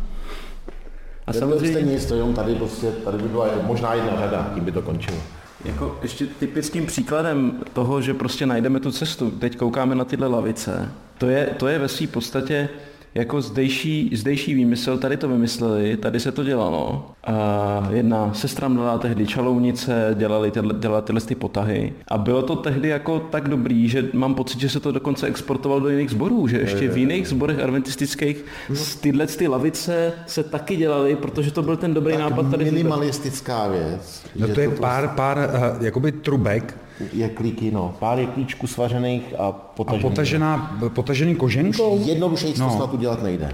A 1.26 1.32
Samozřejmě 1.32 1.68
samozřejmě, 1.68 1.92
nic, 1.92 2.06
to 2.06 2.14
jenom 2.14 2.34
tady, 2.34 2.54
prostě, 2.54 2.90
tady 2.90 3.18
by 3.18 3.28
byla 3.28 3.46
možná 3.66 3.94
jedna 3.94 4.16
řada, 4.18 4.50
tím 4.54 4.64
by 4.64 4.72
to 4.72 4.82
končilo. 4.82 5.16
Jako 5.64 5.98
ještě 6.02 6.26
typickým 6.26 6.86
příkladem 6.86 7.60
toho, 7.72 8.02
že 8.02 8.14
prostě 8.14 8.46
najdeme 8.46 8.80
tu 8.80 8.92
cestu, 8.92 9.30
teď 9.30 9.56
koukáme 9.56 9.94
na 9.94 10.04
tyhle 10.04 10.26
lavice, 10.26 10.92
to 11.18 11.28
je, 11.28 11.46
to 11.56 11.68
je 11.68 11.78
ve 11.78 11.88
své 11.88 12.06
podstatě 12.06 12.68
jako 13.14 13.40
zdejší, 13.40 14.10
zdejší 14.14 14.54
výmysl, 14.54 14.98
tady 14.98 15.16
to 15.16 15.28
vymysleli, 15.28 15.96
tady 15.96 16.20
se 16.20 16.32
to 16.32 16.44
dělalo. 16.44 17.10
A 17.24 17.88
jedna 17.90 18.34
sestra 18.34 18.68
měla 18.68 18.98
tehdy 18.98 19.26
čalounice, 19.26 20.14
dělali 20.18 20.50
tyhle, 20.50 20.74
dělali 20.74 21.02
tyhle 21.02 21.20
ty 21.20 21.34
potahy. 21.34 21.92
A 22.08 22.18
bylo 22.18 22.42
to 22.42 22.56
tehdy 22.56 22.88
jako 22.88 23.18
tak 23.18 23.48
dobrý, 23.48 23.88
že 23.88 24.08
mám 24.12 24.34
pocit, 24.34 24.60
že 24.60 24.68
se 24.68 24.80
to 24.80 24.92
dokonce 24.92 25.26
exportovalo 25.26 25.80
do 25.80 25.88
jiných 25.88 26.10
sborů, 26.10 26.48
že 26.48 26.58
ještě 26.58 26.88
v 26.88 26.98
jiných 26.98 27.28
sborech 27.28 27.58
adventistických 27.58 28.44
z 28.72 28.96
tyhle 28.96 29.26
ty 29.26 29.48
lavice 29.48 30.12
se 30.26 30.42
taky 30.42 30.76
dělaly, 30.76 31.16
protože 31.16 31.50
to 31.50 31.62
byl 31.62 31.76
ten 31.76 31.94
dobrý 31.94 32.16
nápad 32.16 32.50
tady. 32.50 32.64
minimalistická 32.64 33.68
věc. 33.68 34.22
No 34.36 34.48
to 34.48 34.60
je 34.60 34.68
prostě 34.68 34.80
pár, 34.80 35.08
pár 35.08 35.38
uh, 35.38 35.84
jakoby 35.84 36.12
trubek 36.12 36.76
Je 37.12 37.28
klíky, 37.28 37.70
no. 37.70 37.94
Pár 37.98 38.18
je 38.18 38.26
klíčků 38.26 38.66
svařených 38.66 39.34
a 39.38 39.42
a 39.46 39.52
potažených. 39.52 40.02
potažená, 40.02 40.78
potažený 40.88 41.34
koženkou. 41.34 42.00
Jednodušeji 42.04 42.52
to 42.54 42.60
No. 42.60 42.76
snad 42.76 42.94
udělat 42.94 43.22
nejde. 43.22 43.52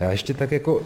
Já 0.00 0.10
ještě 0.10 0.34
tak 0.34 0.52
jako 0.52 0.80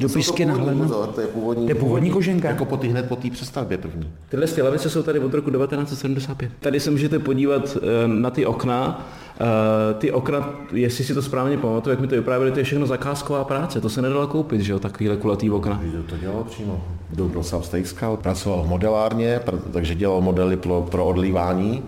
to 0.00 0.08
původní, 0.08 0.44
nahlédnu. 0.44 0.82
pozor, 0.82 1.06
to 1.08 1.20
je 1.20 1.26
původní. 1.26 1.66
To 1.66 1.70
je 1.70 1.74
původní 1.74 2.10
koženka. 2.10 2.48
Jako 2.48 2.64
po 2.64 2.76
tý, 2.76 2.88
hned 2.88 3.08
po 3.08 3.16
té 3.16 3.30
přestavbě 3.30 3.78
první. 3.78 4.10
Tyhle 4.28 4.46
ty 4.46 4.62
lavice 4.62 4.90
jsou 4.90 5.02
tady 5.02 5.18
od 5.18 5.34
roku 5.34 5.50
1975. 5.50 6.52
Tady 6.60 6.80
se 6.80 6.90
můžete 6.90 7.18
podívat 7.18 7.76
eh, 7.76 8.08
na 8.08 8.30
ty 8.30 8.46
okna. 8.46 9.06
Eh, 9.40 9.94
Ty 9.94 10.12
okna, 10.12 10.50
jestli 10.72 11.04
si 11.04 11.14
to 11.14 11.22
správně 11.22 11.58
pamatuju, 11.58 11.92
jak 11.92 12.00
mi 12.00 12.06
to 12.06 12.14
vyprávěli, 12.14 12.52
to 12.52 12.58
je 12.58 12.64
všechno 12.64 12.86
zakázková 12.86 13.44
práce. 13.44 13.80
To 13.80 13.88
se 13.88 14.02
nedalo 14.02 14.26
koupit, 14.26 14.60
že 14.60 14.72
jo, 14.72 14.78
takovýhle 14.78 15.16
kulatý 15.16 15.50
okna. 15.50 15.80
Kdo 15.82 16.02
to 16.02 16.16
dělal 16.16 16.44
přímo? 16.44 16.84
Byl 17.10 17.28
byl 17.28 17.42
South 17.42 17.74
Scal, 17.84 18.16
pracoval 18.16 18.62
v 18.62 18.68
modelárně, 18.68 19.40
pr- 19.46 19.58
takže 19.72 19.94
dělal 19.94 20.20
modely 20.20 20.56
pro, 20.56 20.86
pro 20.90 21.04
odlívání. 21.04 21.82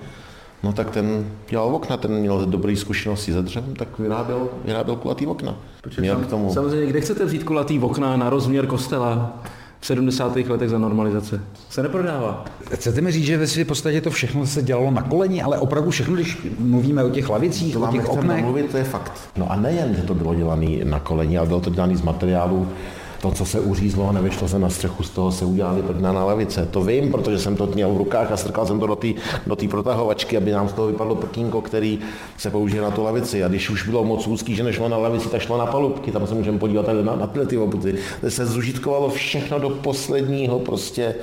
No 0.64 0.73
tak 0.73 0.90
ten 0.90 1.26
dělal 1.50 1.75
okna, 1.75 1.97
ten 1.97 2.11
měl 2.11 2.47
dobré 2.47 2.76
zkušenosti 2.76 3.33
se 3.33 3.42
dřevem, 3.42 3.75
tak 3.75 3.99
vyráběl, 3.99 4.49
vyráběl 4.64 4.97
kulatý 4.97 5.26
okna. 5.26 5.56
Měl 6.00 6.16
k 6.16 6.26
tomu 6.26 6.52
Samozřejmě, 6.52 6.87
kde 6.87 7.00
chcete 7.00 7.25
vzít 7.25 7.44
kulatý 7.44 7.78
okna 7.78 8.16
na 8.16 8.30
rozměr 8.30 8.66
kostela 8.66 9.42
v 9.80 9.87
70. 9.87 10.37
letech 10.37 10.71
za 10.71 10.78
normalizace? 10.78 11.40
Se 11.71 11.83
neprodává. 11.83 12.44
Chcete 12.73 13.00
mi 13.00 13.12
říct, 13.12 13.25
že 13.25 13.38
ve 13.38 13.47
své 13.47 13.64
podstatě 13.64 14.00
to 14.00 14.11
všechno 14.11 14.47
se 14.47 14.62
dělalo 14.62 14.90
na 14.90 15.02
koleni, 15.02 15.42
ale 15.42 15.59
opravdu 15.59 15.90
všechno, 15.90 16.14
když 16.14 16.47
mluvíme 16.59 17.04
o 17.04 17.11
těch 17.11 17.28
lavicích, 17.28 17.73
To 17.73 17.80
o 17.80 17.92
těch 17.92 18.09
oknech, 18.09 18.44
to 18.71 18.76
je 18.76 18.85
fakt. 18.85 19.12
No 19.37 19.52
a 19.52 19.56
nejen, 19.56 19.94
že 19.94 20.02
to 20.02 20.14
bylo 20.14 20.35
dělané 20.35 20.85
na 20.85 21.00
koleni, 21.00 21.38
ale 21.38 21.47
bylo 21.47 21.61
to 21.61 21.71
dělané 21.71 21.97
z 21.97 22.02
materiálu, 22.02 22.68
to, 23.25 23.31
co 23.31 23.45
se 23.45 23.61
uřízlo 23.61 24.09
a 24.09 24.12
nevyšlo 24.12 24.49
se 24.49 24.59
na 24.59 24.71
střechu, 24.71 25.02
z 25.02 25.11
toho 25.11 25.33
se 25.33 25.45
udělali 25.45 25.83
prdna 25.83 26.12
na 26.12 26.25
lavice. 26.25 26.69
To 26.71 26.83
vím, 26.83 27.12
protože 27.12 27.38
jsem 27.38 27.57
to 27.57 27.66
měl 27.66 27.93
v 27.93 27.97
rukách 27.97 28.33
a 28.33 28.37
strkal 28.37 28.66
jsem 28.66 28.81
to 28.81 28.87
do 28.87 28.97
té 28.97 29.09
do 29.47 29.57
protahovačky, 29.71 30.37
aby 30.37 30.52
nám 30.52 30.69
z 30.69 30.73
toho 30.73 30.88
vypadlo 30.88 31.14
prkínko, 31.14 31.61
který 31.61 31.99
se 32.37 32.50
použije 32.50 32.83
na 32.83 32.90
tu 32.90 33.02
lavici. 33.02 33.45
A 33.45 33.49
když 33.49 33.71
už 33.71 33.88
bylo 33.88 34.04
moc 34.04 34.26
úzký, 34.26 34.54
že 34.54 34.62
nešlo 34.62 34.88
na 34.88 34.97
lavici, 34.97 35.28
tak 35.28 35.40
šlo 35.40 35.59
na 35.59 35.66
palubky. 35.66 36.12
Tam 36.12 36.26
se 36.26 36.35
můžeme 36.35 36.59
podívat 36.59 36.87
na, 37.02 37.16
na 37.16 37.26
tyhle 37.26 37.47
ty 37.47 37.59
obuty. 37.59 37.95
Se 38.28 38.47
zužitkovalo 38.47 39.11
všechno 39.11 39.59
do 39.59 39.71
posledního 39.71 40.59
prostě 40.59 41.14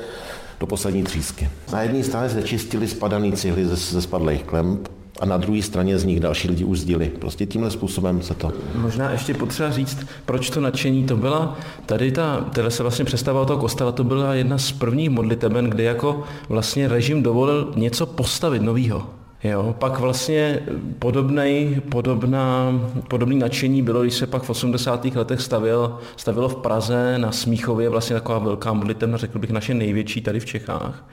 do 0.59 0.67
poslední 0.67 1.03
třísky. 1.03 1.49
Na 1.73 1.81
jedné 1.81 2.03
straně 2.03 2.29
se 2.29 2.43
čistili 2.43 2.87
spadaný 2.87 3.31
cihly 3.31 3.65
ze, 3.65 3.75
ze 3.75 4.01
spadlých 4.01 4.43
klemp 4.43 5.00
a 5.19 5.25
na 5.25 5.37
druhé 5.37 5.61
straně 5.61 5.97
z 5.97 6.03
nich 6.03 6.19
další 6.19 6.47
lidi 6.47 6.63
uzdili. 6.63 7.11
Prostě 7.19 7.45
tímhle 7.45 7.71
způsobem 7.71 8.21
se 8.21 8.33
to... 8.33 8.51
Možná 8.75 9.11
ještě 9.11 9.33
potřeba 9.33 9.71
říct, 9.71 10.07
proč 10.25 10.49
to 10.49 10.61
nadšení 10.61 11.03
to 11.03 11.17
byla. 11.17 11.57
Tady 11.85 12.11
ta, 12.11 12.45
tady 12.53 12.71
se 12.71 12.83
vlastně 12.83 13.05
představa 13.05 13.45
toho 13.45 13.59
kostela, 13.59 13.91
to 13.91 14.03
byla 14.03 14.33
jedna 14.33 14.57
z 14.57 14.71
prvních 14.71 15.09
modliteben, 15.09 15.69
kde 15.69 15.83
jako 15.83 16.23
vlastně 16.49 16.87
režim 16.87 17.23
dovolil 17.23 17.73
něco 17.75 18.05
postavit 18.05 18.61
novýho. 18.61 19.09
Jo, 19.43 19.75
pak 19.79 19.99
vlastně 19.99 20.59
podobnej, 20.99 21.81
podobná, 21.89 22.73
podobný 23.07 23.39
nadšení 23.39 23.81
bylo, 23.81 24.01
když 24.01 24.13
se 24.13 24.27
pak 24.27 24.43
v 24.43 24.49
80. 24.49 25.05
letech 25.05 25.41
stavil, 25.41 25.97
stavilo 26.17 26.49
v 26.49 26.55
Praze 26.55 27.17
na 27.17 27.31
Smíchově, 27.31 27.89
vlastně 27.89 28.13
taková 28.13 28.39
velká 28.39 28.73
modlitebna, 28.73 29.17
řekl 29.17 29.39
bych 29.39 29.49
naše 29.49 29.73
největší 29.73 30.21
tady 30.21 30.39
v 30.39 30.45
Čechách. 30.45 31.03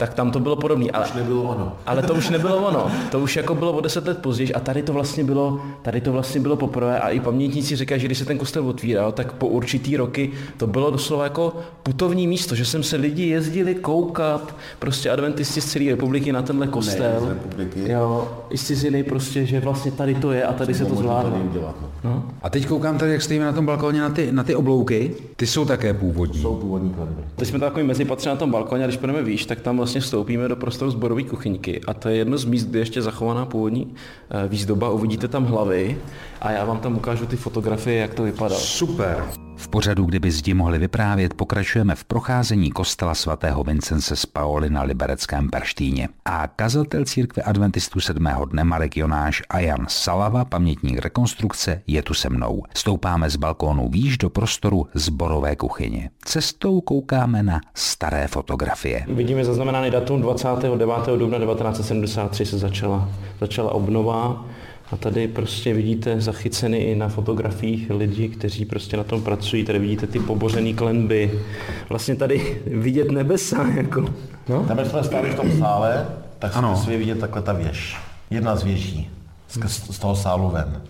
Tak 0.00 0.14
tam 0.14 0.30
to 0.30 0.40
bylo 0.40 0.56
podobné. 0.56 0.90
Ale, 0.90 1.04
Už 1.06 1.12
nebylo 1.12 1.42
ono. 1.42 1.72
ale 1.86 2.02
to 2.02 2.14
už 2.14 2.28
nebylo 2.30 2.56
ono. 2.56 2.90
To 3.10 3.20
už 3.20 3.36
jako 3.36 3.54
bylo 3.54 3.72
o 3.72 3.80
deset 3.80 4.06
let 4.06 4.18
později 4.18 4.54
a 4.54 4.60
tady 4.60 4.82
to 4.82 4.92
vlastně 4.92 5.24
bylo, 5.24 5.60
tady 5.82 6.00
to 6.00 6.12
vlastně 6.12 6.40
bylo 6.40 6.56
poprvé 6.56 7.00
a 7.00 7.08
i 7.08 7.20
pamětníci 7.20 7.76
říkají, 7.76 8.00
že 8.00 8.06
když 8.06 8.18
se 8.18 8.24
ten 8.24 8.38
kostel 8.38 8.68
otvíral, 8.68 9.12
tak 9.12 9.32
po 9.32 9.46
určitý 9.46 9.96
roky 9.96 10.30
to 10.56 10.66
bylo 10.66 10.90
doslova 10.90 11.24
jako 11.24 11.52
putovní 11.82 12.26
místo, 12.26 12.54
že 12.54 12.64
sem 12.64 12.82
se 12.82 12.96
lidi 12.96 13.26
jezdili 13.26 13.74
koukat, 13.74 14.54
prostě 14.78 15.10
adventisti 15.10 15.60
z 15.60 15.64
celé 15.64 15.90
republiky 15.90 16.32
na 16.32 16.42
tenhle 16.42 16.66
kostel. 16.66 17.20
z 17.20 17.28
republiky. 17.28 17.92
Jo, 17.92 18.28
i 18.50 18.58
z 18.58 18.66
ciziny 18.66 19.02
prostě, 19.02 19.46
že 19.46 19.60
vlastně 19.60 19.92
tady 19.92 20.14
to 20.14 20.32
je 20.32 20.44
a 20.44 20.52
tady 20.52 20.74
se 20.74 20.84
to 20.84 20.94
udělat, 20.94 21.26
no. 21.54 21.74
No. 22.04 22.24
A 22.42 22.50
teď 22.50 22.66
koukám 22.66 22.98
tady, 22.98 23.12
jak 23.12 23.22
stojíme 23.22 23.44
na 23.44 23.52
tom 23.52 23.66
balkóně, 23.66 24.00
na 24.00 24.10
ty, 24.10 24.32
na 24.32 24.44
ty 24.44 24.54
oblouky. 24.54 25.14
Ty 25.36 25.46
jsou 25.46 25.64
také 25.64 25.94
původní. 25.94 26.40
Jsou 26.42 26.54
původní 26.54 26.90
klenby. 26.90 27.22
Teď 27.36 27.48
jsme 27.48 27.58
takový 27.58 27.84
mezipatře 27.86 28.28
na 28.30 28.36
tom 28.36 28.50
balkoně 28.50 28.84
a 28.84 28.86
když 28.86 28.96
půjdeme 28.96 29.22
výš, 29.22 29.46
tak 29.46 29.60
tam 29.60 29.76
vlastně 29.90 30.00
vstoupíme 30.00 30.48
do 30.48 30.56
prostoru 30.56 30.90
zborové 30.90 31.22
kuchyňky 31.22 31.80
a 31.86 31.94
to 31.94 32.08
je 32.08 32.16
jedno 32.16 32.38
z 32.38 32.44
míst, 32.44 32.64
kde 32.64 32.78
je 32.78 32.80
ještě 32.80 33.02
zachovaná 33.02 33.46
původní 33.46 33.94
eh, 34.30 34.48
výzdoba, 34.48 34.90
uvidíte 34.90 35.28
tam 35.28 35.44
hlavy 35.44 35.98
a 36.40 36.50
já 36.50 36.64
vám 36.64 36.78
tam 36.78 36.96
ukážu 36.96 37.26
ty 37.26 37.36
fotografie, 37.36 38.00
jak 38.00 38.14
to 38.14 38.22
vypadalo. 38.22 38.60
Super. 38.60 39.49
Pořadu, 39.70 40.04
kdyby 40.04 40.30
zdi 40.30 40.54
mohli 40.54 40.78
vyprávět, 40.78 41.34
pokračujeme 41.34 41.94
v 41.94 42.04
procházení 42.04 42.70
kostela 42.70 43.14
svatého 43.14 43.64
Vincence 43.64 44.16
z 44.16 44.26
Paoli 44.26 44.70
na 44.70 44.82
Libereckém 44.82 45.50
Perštíně. 45.50 46.08
A 46.24 46.46
kazatel 46.46 47.04
církve 47.04 47.42
adventistů 47.42 48.00
sedmého 48.00 48.44
dne 48.44 48.64
Marek 48.64 48.96
Jonáš 48.96 49.42
a 49.48 49.60
Jan 49.60 49.86
Salava, 49.88 50.44
pamětník 50.44 50.98
rekonstrukce, 50.98 51.82
je 51.86 52.02
tu 52.02 52.14
se 52.14 52.28
mnou. 52.28 52.62
Stoupáme 52.74 53.30
z 53.30 53.36
balkónu 53.36 53.88
výš 53.88 54.18
do 54.18 54.30
prostoru 54.30 54.86
zborové 54.94 55.56
kuchyně. 55.56 56.10
Cestou 56.24 56.80
koukáme 56.80 57.42
na 57.42 57.60
staré 57.74 58.28
fotografie. 58.28 59.04
Vidíme 59.08 59.44
zaznamenaný 59.44 59.90
datum 59.90 60.22
29. 60.22 60.98
dubna 61.18 61.38
1973 61.38 62.46
se 62.46 62.58
začala, 62.58 63.08
začala 63.40 63.72
obnova 63.72 64.44
a 64.92 64.96
tady 64.96 65.28
prostě 65.28 65.74
vidíte 65.74 66.20
zachyceny 66.20 66.78
i 66.78 66.94
na 66.94 67.08
fotografiích 67.08 67.90
lidi, 67.90 68.28
kteří 68.28 68.64
prostě 68.64 68.96
na 68.96 69.04
tom 69.04 69.22
pracují. 69.22 69.64
Tady 69.64 69.78
vidíte 69.78 70.06
ty 70.06 70.18
pobořené 70.18 70.72
klenby. 70.72 71.40
Vlastně 71.88 72.16
tady 72.16 72.62
vidět 72.66 73.10
nebesa. 73.10 73.66
Jako. 73.76 74.04
No? 74.48 74.64
Tam, 74.64 74.78
jsme 74.84 75.04
stáli 75.04 75.30
v 75.30 75.34
tom 75.34 75.58
sále, 75.58 76.06
tak 76.38 76.56
Ano. 76.56 76.76
jsme 76.76 76.96
vidět 76.96 77.18
takhle 77.18 77.42
ta 77.42 77.52
věž. 77.52 77.96
Jedna 78.30 78.56
z 78.56 78.62
věží 78.64 79.10
z, 79.48 79.94
z 79.94 79.98
toho 79.98 80.16
sálu 80.16 80.50
ven. 80.50 80.82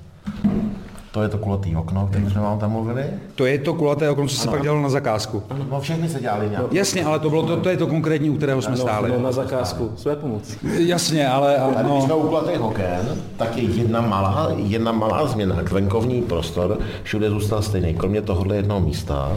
To 1.12 1.23
je 1.23 1.29
to 1.29 1.38
kulatý 1.38 1.76
okno, 1.76 2.07
který 2.07 2.31
jsme 2.31 2.40
vám 2.40 2.59
tam 2.59 2.71
mluvili. 2.71 3.05
To 3.35 3.47
je 3.47 3.59
to 3.59 3.75
kulaté 3.75 4.11
okno, 4.11 4.29
co 4.29 4.37
se 4.37 4.49
pak 4.49 4.62
dělalo 4.62 4.83
na 4.83 4.88
zakázku. 4.88 5.43
No 5.71 5.81
všechny 5.81 6.09
se 6.09 6.21
dělali 6.21 6.50
nějak. 6.50 6.73
Jasně, 6.73 7.05
ale 7.05 7.19
to 7.19 7.31
bylo 7.31 7.43
to, 7.47 7.57
to 7.57 7.69
je 7.69 7.76
to 7.76 7.87
konkrétní, 7.87 8.31
u 8.31 8.37
kterého 8.37 8.62
jsme 8.62 8.76
stáli. 8.76 9.11
No, 9.11 9.21
na 9.21 9.33
zakázku. 9.33 9.93
Své 9.97 10.17
pomoci. 10.17 10.59
Jasně, 10.79 11.29
ale 11.29 11.55
Tady, 11.57 11.75
když 11.75 11.85
no, 11.88 12.02
jsme 12.02 12.14
u 12.14 12.29
kulatých 12.29 12.61
oken, 12.61 13.23
tak 13.37 13.57
je 13.57 13.62
jedna 13.62 14.00
malá, 14.00 14.49
jedna 14.57 14.93
malá 14.93 15.26
změna. 15.26 15.57
Venkovní 15.73 16.23
prostor 16.23 16.79
všude 17.02 17.31
zůstal 17.31 17.62
stejný, 17.62 17.95
kromě 17.95 18.23
tohohle 18.23 18.57
jednoho 18.57 18.81
místa, 18.81 19.33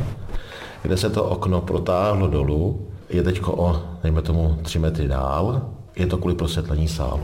kde 0.81 0.97
se 0.97 1.09
to 1.09 1.23
okno 1.23 1.61
protáhlo 1.61 2.27
dolů, 2.27 2.87
je 3.09 3.23
teď 3.23 3.41
o, 3.47 3.81
dejme 4.03 4.21
tomu, 4.21 4.57
tři 4.61 4.79
metry 4.79 5.07
dál, 5.07 5.61
je 5.95 6.05
to 6.07 6.17
kvůli 6.17 6.35
prosvětlení 6.35 6.87
sálu. 6.87 7.21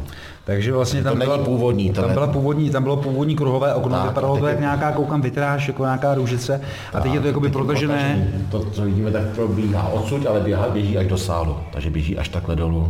Takže 0.49 0.73
vlastně 0.73 1.03
tam 1.03 1.13
To 1.13 1.25
byla, 1.25 1.37
původní, 1.37 1.89
to 1.89 2.01
tam, 2.01 2.13
byla 2.13 2.27
původní, 2.27 2.69
tam 2.69 2.83
bylo 2.83 2.97
původní 2.97 3.35
kruhové 3.35 3.73
okno, 3.73 3.97
Tak, 3.97 4.07
vypadalo 4.07 4.37
to 4.37 4.47
jak 4.47 4.59
nějaká, 4.59 4.91
koukám, 4.91 5.21
vitráž, 5.21 5.67
jako 5.67 5.83
nějaká 5.83 6.15
růžice 6.15 6.61
a 6.93 6.99
teď 6.99 7.13
je 7.13 7.19
to 7.19 7.27
jakoby 7.27 7.49
protažené. 7.49 8.27
To, 8.51 8.65
co 8.65 8.81
vidíme, 8.81 9.11
tak 9.11 9.23
probíhá 9.23 9.87
odsud, 9.87 10.27
ale 10.27 10.39
běhá, 10.39 10.69
běží 10.69 10.97
až 10.97 11.07
do 11.07 11.17
sálu. 11.17 11.57
Takže 11.73 11.89
běží 11.89 12.17
až 12.17 12.29
takhle 12.29 12.55
dolů 12.55 12.89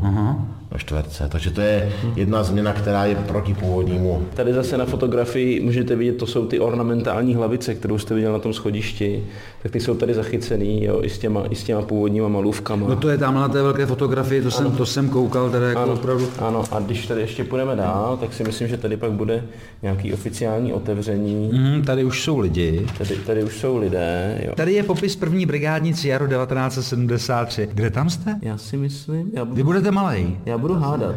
do 0.71 0.77
čtverce. 0.77 1.29
Takže 1.29 1.51
to 1.51 1.61
je 1.61 1.91
jedna 2.15 2.43
změna, 2.43 2.73
která 2.73 3.05
je 3.05 3.15
proti 3.15 3.53
původnímu. 3.53 4.25
Tady 4.33 4.53
zase 4.53 4.77
na 4.77 4.85
fotografii 4.85 5.59
můžete 5.59 5.95
vidět, 5.95 6.17
to 6.17 6.25
jsou 6.27 6.45
ty 6.45 6.59
ornamentální 6.59 7.35
hlavice, 7.35 7.75
kterou 7.75 7.97
jste 7.97 8.15
viděl 8.15 8.33
na 8.33 8.39
tom 8.39 8.53
schodišti. 8.53 9.23
Tak 9.63 9.71
ty 9.71 9.79
jsou 9.79 9.95
tady 9.95 10.13
zachycený, 10.13 10.83
jo, 10.83 10.99
i 11.03 11.09
s 11.09 11.17
těma, 11.19 11.43
i 11.49 11.55
s 11.55 11.63
těma 11.63 11.81
původníma 11.81 12.27
malůvkama. 12.27 12.87
No 12.87 12.95
to 12.95 13.09
je 13.09 13.17
tam 13.17 13.35
na 13.35 13.47
té 13.49 13.61
velké 13.61 13.85
fotografii, 13.85 14.41
to 14.41 14.51
jsem, 14.51 14.71
to 14.71 14.85
jsem 14.85 15.09
koukal, 15.09 15.49
teda 15.49 15.67
jako 15.67 15.81
ano, 15.81 15.93
opravdu. 15.93 16.27
ano, 16.39 16.63
a 16.71 16.79
když 16.79 17.07
tady 17.07 17.21
ještě 17.21 17.43
půjdeme 17.43 17.75
dál, 17.75 18.17
tak 18.17 18.33
si 18.33 18.43
myslím, 18.43 18.67
že 18.67 18.77
tady 18.77 18.97
pak 18.97 19.11
bude 19.11 19.43
nějaký 19.81 20.13
oficiální 20.13 20.73
otevření. 20.73 21.49
Mhm, 21.53 21.81
tady 21.81 22.03
už 22.03 22.23
jsou 22.23 22.37
lidi. 22.39 22.85
Tady, 22.97 23.15
tady 23.15 23.43
už 23.43 23.57
jsou 23.59 23.77
lidé, 23.77 24.41
jo. 24.45 24.53
Tady 24.55 24.73
je 24.73 24.83
popis 24.83 25.15
první 25.15 25.45
brigádnici 25.45 26.07
jaro 26.07 26.27
1973. 26.27 27.69
Kde 27.73 27.89
tam 27.89 28.09
jste? 28.09 28.35
Já 28.41 28.57
si 28.57 28.77
myslím, 28.77 29.31
já 29.33 29.43
Vy 29.43 29.63
budete 29.63 29.91
malej. 29.91 30.37
já 30.45 30.57
budu 30.59 30.73
hádat. 30.73 31.15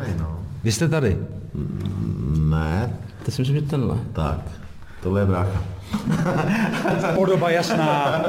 Vy 0.64 0.72
jste 0.72 0.88
tady. 0.88 1.18
Ne, 2.38 2.96
To 3.24 3.30
si 3.30 3.42
myslím, 3.42 3.56
že 3.60 3.62
tenhle. 3.62 3.96
tak. 4.12 4.38
Tohle 5.02 5.20
je 5.20 5.26
brácha. 5.26 5.62
Podoba 7.14 7.50
jasná. 7.50 8.22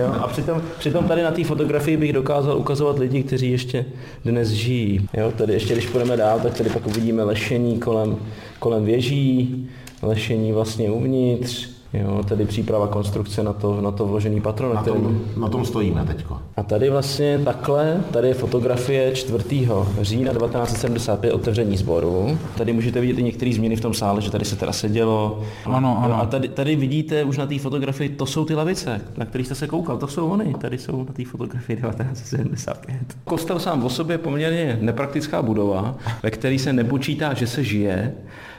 Jo, 0.00 0.14
a 0.20 0.28
přitom, 0.28 0.62
přitom 0.78 1.04
tady 1.04 1.22
na 1.22 1.30
té 1.30 1.44
fotografii 1.44 1.96
bych 1.96 2.12
dokázal 2.12 2.58
ukazovat 2.58 2.98
lidi, 2.98 3.22
kteří 3.22 3.50
ještě 3.50 3.84
dnes 4.24 4.48
žijí. 4.48 5.08
Jo, 5.16 5.32
tady 5.36 5.52
ještě 5.52 5.72
když 5.74 5.86
půjdeme 5.86 6.16
dál, 6.16 6.40
tak 6.40 6.54
tady 6.54 6.70
pak 6.70 6.86
uvidíme 6.86 7.22
lešení 7.22 7.78
kolem, 7.78 8.16
kolem 8.58 8.84
věží, 8.84 9.68
lešení 10.02 10.52
vlastně 10.52 10.90
uvnitř, 10.90 11.68
jo, 11.92 12.22
tady 12.28 12.44
příprava 12.44 12.86
konstrukce 12.86 13.42
na 13.42 13.52
to, 13.52 13.80
na 13.80 13.90
to 13.90 14.06
vložený 14.06 14.40
patro, 14.40 14.74
na 14.74 14.82
tom, 14.82 15.20
na 15.36 15.48
tom 15.48 15.64
stojíme 15.64 16.04
teďko. 16.04 16.38
a 16.56 16.62
tady 16.62 16.90
vlastně 16.90 17.38
takhle, 17.44 18.00
tady 18.10 18.28
je 18.28 18.34
fotografie 18.34 19.12
4. 19.12 19.68
října 20.00 20.32
1975 20.32 21.32
otevření 21.32 21.76
sboru. 21.76 22.38
Tady 22.56 22.72
můžete 22.72 23.00
vidět 23.00 23.18
i 23.18 23.22
některé 23.22 23.52
změny 23.52 23.76
v 23.76 23.80
tom 23.80 23.94
sále, 23.94 24.20
že 24.20 24.30
tady 24.30 24.44
se 24.44 24.56
teda 24.56 24.72
sedělo. 24.72 25.42
Ano, 25.64 26.02
ano. 26.04 26.22
A 26.22 26.26
tady, 26.26 26.48
tady 26.48 26.76
vidíte 26.76 27.24
už 27.24 27.38
na 27.38 27.46
té 27.46 27.58
fotografii, 27.58 28.08
to 28.08 28.26
jsou 28.26 28.44
ty 28.44 28.54
lavice, 28.54 29.00
na 29.16 29.26
kterých 29.26 29.46
jste 29.46 29.54
se 29.54 29.66
koukal, 29.66 29.98
to 29.98 30.06
jsou 30.06 30.28
oni, 30.28 30.54
tady 30.54 30.78
jsou 30.78 31.04
na 31.04 31.12
té 31.12 31.24
fotografii 31.24 31.76
1975. 31.76 32.96
Kostel 33.24 33.58
sám 33.58 33.84
o 33.84 33.90
sobě 33.90 34.14
je 34.14 34.18
poměrně 34.18 34.78
nepraktická 34.80 35.42
budova, 35.42 35.94
ve 36.22 36.30
které 36.30 36.58
se 36.58 36.72
nepočítá, 36.72 37.34
že 37.34 37.46
se 37.46 37.64
žije, 37.64 38.12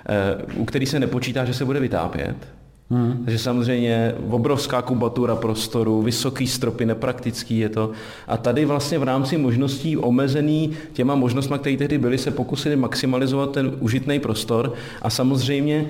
eh, 0.09 0.55
u 0.55 0.65
který 0.65 0.85
se 0.85 0.99
nepočítá, 0.99 1.45
že 1.45 1.53
se 1.53 1.65
bude 1.65 1.79
vytápět. 1.79 2.35
Hmm. 2.91 3.21
Takže 3.25 3.39
samozřejmě 3.39 4.15
obrovská 4.29 4.81
kubatura 4.81 5.35
prostoru, 5.35 6.01
vysoký 6.01 6.47
stropy, 6.47 6.85
nepraktický 6.85 7.57
je 7.57 7.69
to. 7.69 7.91
A 8.27 8.37
tady 8.37 8.65
vlastně 8.65 8.99
v 8.99 9.03
rámci 9.03 9.37
možností 9.37 9.97
omezený 9.97 10.71
těma 10.93 11.15
možnostmi, 11.15 11.59
které 11.59 11.77
tehdy 11.77 11.97
byly, 11.97 12.17
se 12.17 12.31
pokusili 12.31 12.75
maximalizovat 12.75 13.51
ten 13.51 13.71
užitný 13.79 14.19
prostor 14.19 14.73
a 15.01 15.09
samozřejmě 15.09 15.89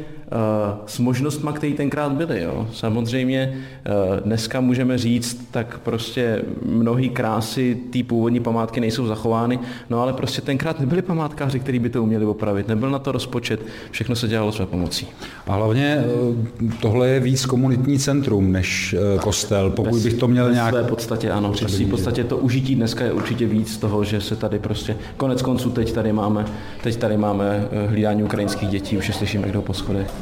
s 0.86 1.00
možnostmi, 1.00 1.50
které 1.54 1.74
tenkrát 1.74 2.12
byly. 2.12 2.42
Jo. 2.42 2.68
Samozřejmě 2.74 3.54
uh, 3.54 4.20
dneska 4.20 4.62
můžeme 4.62 4.98
říct, 4.98 5.48
tak 5.52 5.80
prostě 5.80 6.42
mnohý 6.66 7.10
krásy 7.10 7.78
té 7.94 8.04
původní 8.04 8.40
památky 8.40 8.80
nejsou 8.80 9.08
zachovány, 9.08 9.60
no 9.90 10.02
ale 10.02 10.14
prostě 10.14 10.42
tenkrát 10.42 10.80
nebyli 10.80 11.02
památkáři, 11.02 11.60
kteří 11.60 11.80
by 11.80 11.90
to 11.90 12.04
uměli 12.04 12.26
opravit, 12.26 12.68
nebyl 12.68 12.90
na 12.90 13.00
to 13.00 13.12
rozpočet, 13.12 13.66
všechno 13.92 14.16
se 14.16 14.28
dělalo 14.28 14.52
své 14.52 14.66
pomocí. 14.66 15.08
A 15.48 15.54
hlavně 15.54 16.04
eh, 16.06 16.72
tohle 16.82 17.10
je 17.10 17.20
víc 17.20 17.46
komunitní 17.46 18.00
centrum 18.00 18.52
než 18.52 18.96
eh, 19.16 19.20
kostel, 19.20 19.70
pokud 19.70 20.00
bych 20.02 20.14
to 20.14 20.28
měl 20.28 20.52
nějak... 20.52 20.70
své 20.70 20.84
podstatě 20.84 21.32
ano. 21.32 21.52
Ve 21.62 21.70
své 21.70 21.86
podstatě 21.86 22.24
to 22.24 22.38
užití 22.38 22.76
dneska 22.76 23.06
je 23.06 23.12
určitě 23.12 23.48
víc 23.48 23.78
toho, 23.78 24.04
že 24.04 24.22
se 24.22 24.36
tady 24.36 24.60
prostě, 24.60 24.96
konec 25.18 25.42
konců 25.42 25.70
teď 25.70 25.94
tady 25.94 26.14
máme, 26.14 26.46
teď 26.84 26.96
tady 26.96 27.18
máme 27.18 27.68
eh, 27.72 27.88
hlídání 27.88 28.24
ukrajinských 28.24 28.70
dětí, 28.70 28.98
už 28.98 29.08
je 29.08 29.14
slyšíme, 29.14 29.48
kdo 29.48 29.62
po 29.62 29.74
schodech. 29.74 30.21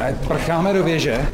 A 0.00 0.26
prcháme 0.28 0.72
do 0.72 0.82
věže. 0.82 1.26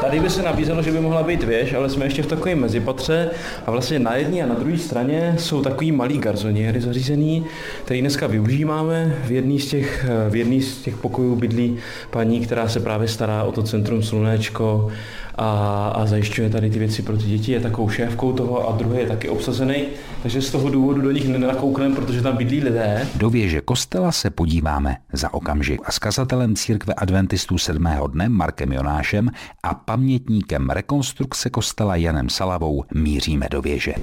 Tady 0.00 0.20
by 0.20 0.30
se 0.30 0.42
nabízelo, 0.42 0.82
že 0.82 0.92
by 0.92 1.00
mohla 1.00 1.22
být 1.22 1.42
věž, 1.42 1.72
ale 1.72 1.90
jsme 1.90 2.04
ještě 2.06 2.22
v 2.22 2.26
takovém 2.26 2.60
mezipatře 2.60 3.30
a 3.66 3.70
vlastně 3.70 3.98
na 3.98 4.14
jedné 4.14 4.42
a 4.42 4.46
na 4.46 4.54
druhé 4.54 4.78
straně 4.78 5.34
jsou 5.38 5.62
takový 5.62 5.92
malý 5.92 6.18
garzoniéry 6.18 6.80
zařízený, 6.80 7.44
který 7.84 8.00
dneska 8.00 8.26
využíváme. 8.26 9.14
V 9.24 9.32
jedný 9.32 9.60
z 9.60 9.66
těch, 9.66 10.06
v 10.30 10.36
jedný 10.36 10.62
z 10.62 10.78
těch 10.78 10.96
pokojů 10.96 11.36
bydlí 11.36 11.76
paní, 12.10 12.40
která 12.40 12.68
se 12.68 12.80
právě 12.80 13.08
stará 13.08 13.42
o 13.42 13.52
to 13.52 13.62
centrum 13.62 14.02
Slunéčko 14.02 14.90
a, 15.38 15.88
a 15.88 16.06
zajišťuje 16.06 16.50
tady 16.50 16.70
ty 16.70 16.78
věci 16.78 17.02
pro 17.02 17.16
ty 17.16 17.24
děti, 17.24 17.52
je 17.52 17.60
takovou 17.60 17.88
šéfkou 17.88 18.32
toho 18.32 18.68
a 18.68 18.76
druhý 18.76 18.98
je 18.98 19.06
taky 19.06 19.28
obsazený, 19.28 19.84
takže 20.22 20.42
z 20.42 20.50
toho 20.50 20.70
důvodu 20.70 21.00
do 21.00 21.10
nich 21.10 21.28
nenakoukneme, 21.28 21.94
protože 21.94 22.22
tam 22.22 22.36
bydlí 22.36 22.60
lidé. 22.60 23.06
Do 23.16 23.30
věže 23.30 23.60
kostela 23.60 24.12
se 24.12 24.30
podíváme 24.30 24.96
za 25.12 25.34
okamžik 25.34 25.80
a 25.84 25.92
s 25.92 25.98
kazatelem 25.98 26.56
církve 26.56 26.94
adventistů 26.94 27.58
sedmého 27.58 28.06
dne 28.06 28.28
Markem 28.28 28.72
Jonášem 28.72 29.30
a 29.62 29.74
pamětníkem 29.74 30.70
rekonstrukce 30.70 31.50
kostela 31.50 31.96
Janem 31.96 32.28
Salavou 32.28 32.84
míříme 32.94 33.46
do 33.50 33.62
věže. 33.62 33.94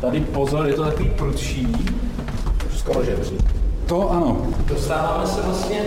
Tady 0.00 0.20
pozor, 0.20 0.66
je 0.66 0.74
to 0.74 0.84
takový 0.84 1.10
prudší. 1.16 1.68
Skoro 2.76 3.04
žebří. 3.04 3.36
To 3.86 4.10
ano. 4.10 4.46
Dostáváme 4.66 5.26
se 5.26 5.42
vlastně 5.42 5.80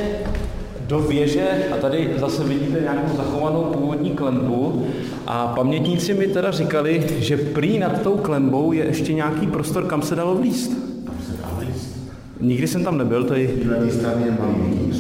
do 0.94 1.00
věže 1.00 1.48
a 1.72 1.78
tady 1.78 2.10
zase 2.18 2.44
vidíte 2.44 2.80
nějakou 2.80 3.18
zachovanou 3.18 3.64
původní 3.64 4.12
klembu 4.12 4.86
a 5.28 5.48
pamětníci 5.48 6.14
mi 6.14 6.28
teda 6.28 6.52
říkali, 6.52 7.04
že 7.20 7.38
prý 7.38 7.80
nad 7.80 8.02
tou 8.02 8.18
klembou 8.18 8.72
je 8.72 8.86
ještě 8.86 9.14
nějaký 9.14 9.48
prostor, 9.48 9.86
kam 9.86 10.02
se 10.02 10.16
dalo 10.16 10.36
vlíst. 10.36 10.72
Nikdy 12.42 12.68
jsem 12.68 12.84
tam 12.84 12.98
nebyl. 12.98 13.22
Na 13.24 13.76
té 13.76 13.92
straně 13.92 14.26
je 14.26 14.32
malý. 14.32 14.94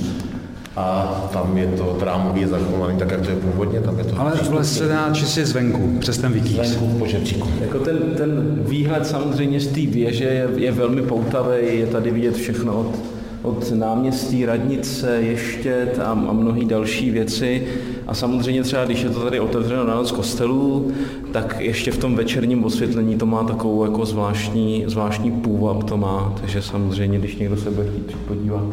A 0.75 1.05
tam 1.33 1.57
je 1.57 1.67
to 1.67 1.83
trámový 1.99 2.45
zachovaný 2.45 2.97
tak, 2.97 3.11
jak 3.11 3.21
to 3.21 3.29
je 3.29 3.35
původně, 3.35 3.79
tam 3.79 3.99
je 3.99 4.05
to 4.05 4.19
Ale 4.19 4.31
vlez 4.49 4.77
se 4.77 4.87
dá 4.87 5.09
čistě 5.13 5.45
zvenku, 5.45 5.97
přes 5.99 6.17
ten 6.17 6.31
vikýř. 6.31 6.57
venku 6.57 6.87
v 6.87 6.99
požebříku. 6.99 7.47
Jako 7.61 7.79
ten, 7.79 7.97
ten 8.17 8.59
výhled 8.67 9.07
samozřejmě 9.07 9.59
z 9.59 9.67
té 9.67 9.81
věže 9.81 10.23
je, 10.23 10.49
je 10.55 10.71
velmi 10.71 11.01
poutavý, 11.01 11.55
je 11.79 11.87
tady 11.87 12.11
vidět 12.11 12.35
všechno 12.35 12.79
od, 12.79 13.12
od 13.43 13.71
náměstí, 13.71 14.45
radnice, 14.45 15.17
ještět 15.21 15.99
a, 15.99 16.11
a 16.11 16.33
mnohé 16.33 16.65
další 16.65 17.11
věci. 17.11 17.67
A 18.07 18.13
samozřejmě 18.13 18.63
třeba, 18.63 18.85
když 18.85 19.03
je 19.03 19.09
to 19.09 19.19
tady 19.19 19.39
otevřeno 19.39 19.83
na 19.83 19.95
noc 19.95 20.11
kostelů, 20.11 20.91
tak 21.31 21.55
ještě 21.59 21.91
v 21.91 21.97
tom 21.97 22.15
večerním 22.15 22.63
osvětlení 22.63 23.17
to 23.17 23.25
má 23.25 23.43
takovou 23.43 23.83
jako 23.83 24.05
zvláštní, 24.05 24.83
zvláštní 24.87 25.31
půvab 25.31 25.83
to 25.83 25.97
má, 25.97 26.35
takže 26.41 26.61
samozřejmě, 26.61 27.19
když 27.19 27.35
někdo 27.35 27.57
se 27.57 27.71
bude 27.71 27.87
chtít 27.87 28.17
podívat. 28.27 28.63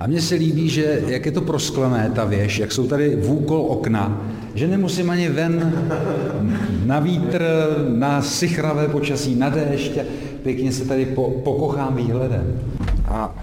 A 0.00 0.06
mně 0.06 0.20
se 0.20 0.34
líbí, 0.34 0.68
že 0.68 1.02
jak 1.06 1.26
je 1.26 1.32
to 1.32 1.40
prosklené, 1.40 2.12
ta 2.14 2.24
věž, 2.24 2.58
jak 2.58 2.72
jsou 2.72 2.86
tady 2.86 3.16
v 3.16 3.30
úkol 3.30 3.60
okna, 3.60 4.20
že 4.54 4.68
nemusím 4.68 5.10
ani 5.10 5.28
ven 5.28 5.72
na 6.84 7.00
vítr, 7.00 7.44
na 7.88 8.22
sichravé 8.22 8.88
počasí, 8.88 9.34
na 9.34 9.48
déšť, 9.48 9.92
pěkně 10.42 10.72
se 10.72 10.84
tady 10.84 11.06
po, 11.06 11.30
pokochám 11.30 11.96
výhledem. 11.96 12.60
A 13.08 13.34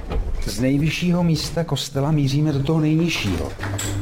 z 0.47 0.59
nejvyššího 0.59 1.23
místa 1.23 1.63
kostela 1.63 2.11
míříme 2.11 2.51
do 2.51 2.59
toho 2.59 2.79
nejnižšího. 2.79 3.49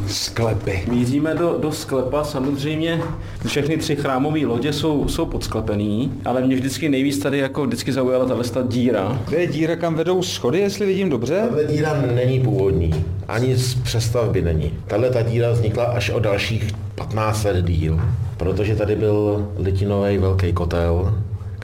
Sklepy. 0.08 0.84
Míříme 0.92 1.36
do, 1.36 1.58
do 1.62 1.72
sklepa, 1.72 2.24
samozřejmě 2.24 3.02
všechny 3.48 3.78
tři 3.78 3.96
chrámové 3.96 4.46
lodě 4.46 4.74
jsou, 4.74 5.08
jsou 5.08 5.26
podsklepený, 5.26 6.14
ale 6.26 6.42
mě 6.42 6.56
vždycky 6.56 6.90
nejvíc 6.90 7.20
tady 7.20 7.38
jako 7.38 7.66
vždycky 7.66 7.94
zaujala 7.94 8.26
tahle 8.26 8.44
ta 8.44 8.62
díra. 8.62 9.22
To 9.30 9.36
je 9.36 9.48
díra, 9.48 9.76
kam 9.76 9.96
vedou 9.96 10.22
schody, 10.24 10.60
jestli 10.60 10.86
vidím 10.86 11.10
dobře? 11.10 11.42
Tahle 11.42 11.64
díra 11.64 12.02
není 12.16 12.40
původní, 12.40 13.06
ani 13.28 13.56
z 13.56 13.76
přestavby 13.76 14.42
není. 14.42 14.74
Tahle 14.88 15.10
ta 15.10 15.22
díra 15.22 15.52
vznikla 15.52 15.84
až 15.84 16.10
o 16.10 16.20
dalších 16.20 16.72
15 16.96 17.44
let 17.44 17.66
díl, 17.66 18.02
protože 18.38 18.76
tady 18.76 18.96
byl 18.96 19.48
litinový 19.58 20.18
velký 20.18 20.54
kotel, 20.54 21.14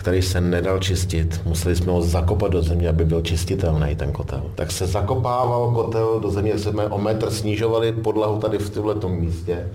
který 0.02 0.22
se 0.22 0.42
nedal 0.42 0.80
čistit. 0.80 1.42
Museli 1.46 1.76
jsme 1.76 1.92
ho 1.92 2.02
zakopat 2.02 2.52
do 2.52 2.62
země, 2.62 2.90
aby 2.90 3.06
byl 3.06 3.22
čistitelný 3.22 3.96
ten 3.96 4.12
kotel. 4.12 4.44
Tak 4.56 4.72
se 4.72 4.88
zakopával 4.88 5.72
kotel 5.72 6.20
do 6.20 6.30
země, 6.30 6.58
jsme 6.58 6.86
o 6.86 6.98
metr 6.98 7.30
snižovali 7.30 7.92
podlahu 7.92 8.40
tady 8.40 8.58
v 8.58 8.70
tomto 8.70 9.10
místě. 9.10 9.68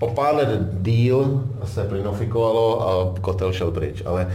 O 0.00 0.06
pár 0.06 0.34
let 0.34 0.48
díl 0.72 1.42
se 1.64 1.84
plinofikovalo 1.84 2.88
a 2.88 3.14
kotel 3.20 3.52
šel 3.52 3.70
pryč. 3.70 4.02
Ale 4.06 4.26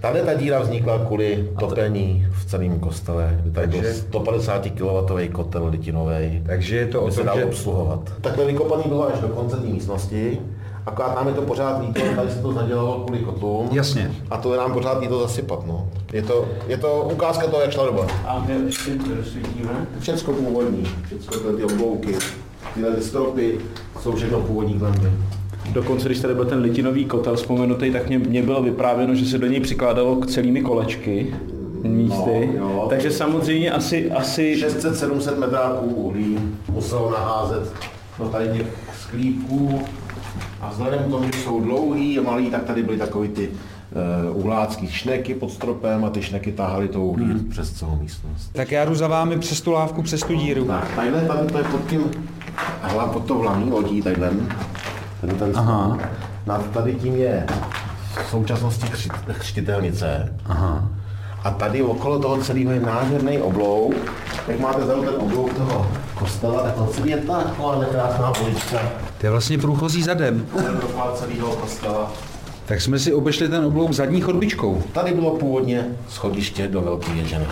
Tady 0.00 0.20
ta 0.20 0.34
díra 0.34 0.60
vznikla 0.60 0.98
kvůli 0.98 1.48
topení 1.58 2.26
v 2.32 2.44
celém 2.44 2.80
kostele. 2.80 3.40
Tady 3.54 3.66
byl 3.66 3.92
150 3.92 4.66
kW 4.70 5.32
kotel 5.32 5.66
litinový. 5.66 6.42
Takže 6.46 6.76
je 6.76 6.86
to 6.86 7.02
o 7.02 7.06
By 7.06 7.12
se 7.12 7.16
tom, 7.16 7.26
dal 7.26 7.36
že 7.36 7.44
obsluhovat. 7.44 8.12
Takhle 8.20 8.44
vykopaný 8.44 8.84
bylo 8.86 9.08
až 9.08 9.20
do 9.20 9.28
konce 9.28 9.56
té 9.56 9.66
místnosti, 9.66 10.38
akorát 10.88 11.14
nám 11.14 11.28
je 11.28 11.34
to 11.34 11.42
pořád 11.42 11.80
líto, 11.80 12.00
tady 12.16 12.30
se 12.30 12.42
to 12.42 12.52
zadělalo 12.52 13.04
kvůli 13.06 13.18
kotlům. 13.18 13.68
Jasně. 13.72 14.12
A 14.30 14.36
to 14.36 14.52
je 14.52 14.58
nám 14.58 14.72
pořád 14.72 15.00
líto 15.00 15.20
zasypat, 15.20 15.66
no. 15.66 15.88
Je 16.12 16.22
to, 16.22 16.48
je 16.68 16.76
to 16.76 17.08
ukázka 17.12 17.46
toho, 17.46 17.62
jak 17.62 17.72
šla 17.72 17.86
doba. 17.86 18.06
A 18.26 18.44
my 18.48 18.66
ještě 18.66 18.90
rozsvítíme. 19.16 19.86
Všecko 20.00 20.32
původní, 20.32 20.84
všecko 21.06 21.34
tyhle 21.34 21.52
ty 21.52 21.64
oblouky, 21.64 22.16
tyhle 22.74 22.92
ty 22.92 23.02
stropy, 23.02 23.60
jsou 24.02 24.12
všechno 24.12 24.40
původní 24.40 24.78
klemby. 24.78 25.12
Dokonce, 25.72 26.08
když 26.08 26.20
tady 26.20 26.34
byl 26.34 26.44
ten 26.44 26.58
litinový 26.58 27.04
kotel 27.04 27.36
vzpomenutý, 27.36 27.90
tak 27.90 28.08
mě, 28.08 28.18
mě 28.18 28.42
bylo 28.42 28.62
vyprávěno, 28.62 29.14
že 29.14 29.26
se 29.26 29.38
do 29.38 29.46
něj 29.46 29.60
přikládalo 29.60 30.16
k 30.16 30.26
celými 30.26 30.60
kolečky 30.60 31.34
místy. 31.82 32.50
No, 32.58 32.68
jo. 32.68 32.86
Takže 32.88 33.10
samozřejmě 33.10 33.70
asi, 33.70 34.10
asi 34.10 34.64
600-700 34.66 35.38
metráků 35.38 35.86
uhlí 35.86 36.38
muselo 36.68 37.10
naházet 37.10 37.72
do 38.18 38.28
tady 38.28 38.48
těch 38.48 38.66
sklípků 39.00 39.80
a 40.60 40.70
vzhledem 40.70 41.04
k 41.04 41.10
tomu, 41.10 41.24
že 41.24 41.42
jsou 41.42 41.60
dlouhý 41.60 42.18
a 42.18 42.22
malý, 42.22 42.50
tak 42.50 42.64
tady 42.64 42.82
byly 42.82 42.98
takový 42.98 43.28
ty 43.28 43.48
uh, 44.30 44.36
uhlácký 44.36 44.88
šneky 44.88 45.34
pod 45.34 45.50
stropem 45.50 46.04
a 46.04 46.10
ty 46.10 46.22
šneky 46.22 46.52
tahaly 46.52 46.88
to 46.88 47.00
uhlí 47.00 47.24
hmm. 47.24 47.50
přes 47.50 47.72
celou 47.72 47.96
místnost. 47.96 48.50
Tak 48.52 48.72
já 48.72 48.84
jdu 48.84 48.94
za 48.94 49.08
vámi 49.08 49.38
přes 49.38 49.60
tu 49.60 49.72
lávku, 49.72 50.02
přes 50.02 50.20
tu 50.20 50.34
díru. 50.34 50.64
Tak, 50.64 50.94
tadyhle, 50.96 51.20
tady 51.20 51.52
to 51.52 51.58
je 51.58 51.64
pod 51.64 51.86
tím, 51.86 52.04
hlavně 52.82 53.12
pod 53.12 53.24
to 53.24 53.38
hlavní 53.38 53.70
lodí, 53.70 54.02
tadyhle, 54.02 54.30
ten, 55.20 55.30
ten 55.30 55.52
Aha. 55.54 55.98
Nad 56.46 56.70
tady 56.70 56.94
tím 56.94 57.16
je 57.16 57.46
v 58.26 58.30
současnosti 58.30 58.86
chřtitelnice. 59.32 60.34
Aha. 60.46 60.88
A 61.44 61.50
tady 61.50 61.82
okolo 61.82 62.18
toho 62.18 62.38
celého 62.38 62.72
je 62.72 62.80
nádherný 62.80 63.38
oblouk. 63.38 63.94
Jak 64.48 64.60
máte 64.60 64.86
za 64.86 64.94
ten 64.94 65.14
oblouk 65.18 65.54
toho 65.54 65.86
kostela, 66.14 66.62
tak 66.62 66.74
to 66.74 66.86
celý 66.86 67.10
je 67.10 67.16
taková 67.16 67.84
krásná 67.84 68.32
ulička. 68.42 68.78
To 69.18 69.26
je 69.26 69.30
vlastně 69.30 69.58
průchozí 69.58 70.02
zadem. 70.02 70.46
Celého 71.14 71.56
kostela. 71.56 72.12
Tak 72.66 72.80
jsme 72.80 72.98
si 72.98 73.14
obešli 73.14 73.48
ten 73.48 73.64
oblouk 73.64 73.92
zadní 73.92 74.20
chodbičkou. 74.20 74.82
Tady 74.92 75.12
bylo 75.12 75.30
původně 75.30 75.86
schodiště 76.08 76.68
do 76.68 76.80
velké 76.80 77.12
věže. 77.12 77.46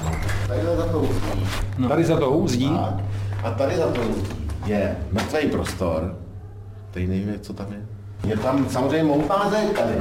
Takhle 0.49 0.77
za 0.77 0.87
to 0.87 0.99
uzdí. 0.99 1.47
No. 1.79 1.89
Tady 1.89 2.05
za 2.05 2.17
tou 2.17 2.49
zdí. 2.49 2.71
Tak. 2.71 2.95
A 3.45 3.51
tady 3.51 3.77
za 3.77 3.87
to 3.87 4.01
uzdí 4.01 4.37
je 4.67 4.97
mrtvý 5.13 5.47
prostor. 5.51 6.17
Tady 6.91 7.07
nevím, 7.07 7.35
co 7.41 7.53
tam 7.53 7.67
je. 7.73 7.79
Je 8.31 8.37
tam 8.37 8.69
samozřejmě 8.71 9.05
moutná 9.05 9.51
zeď 9.51 9.77
tady. 9.77 9.95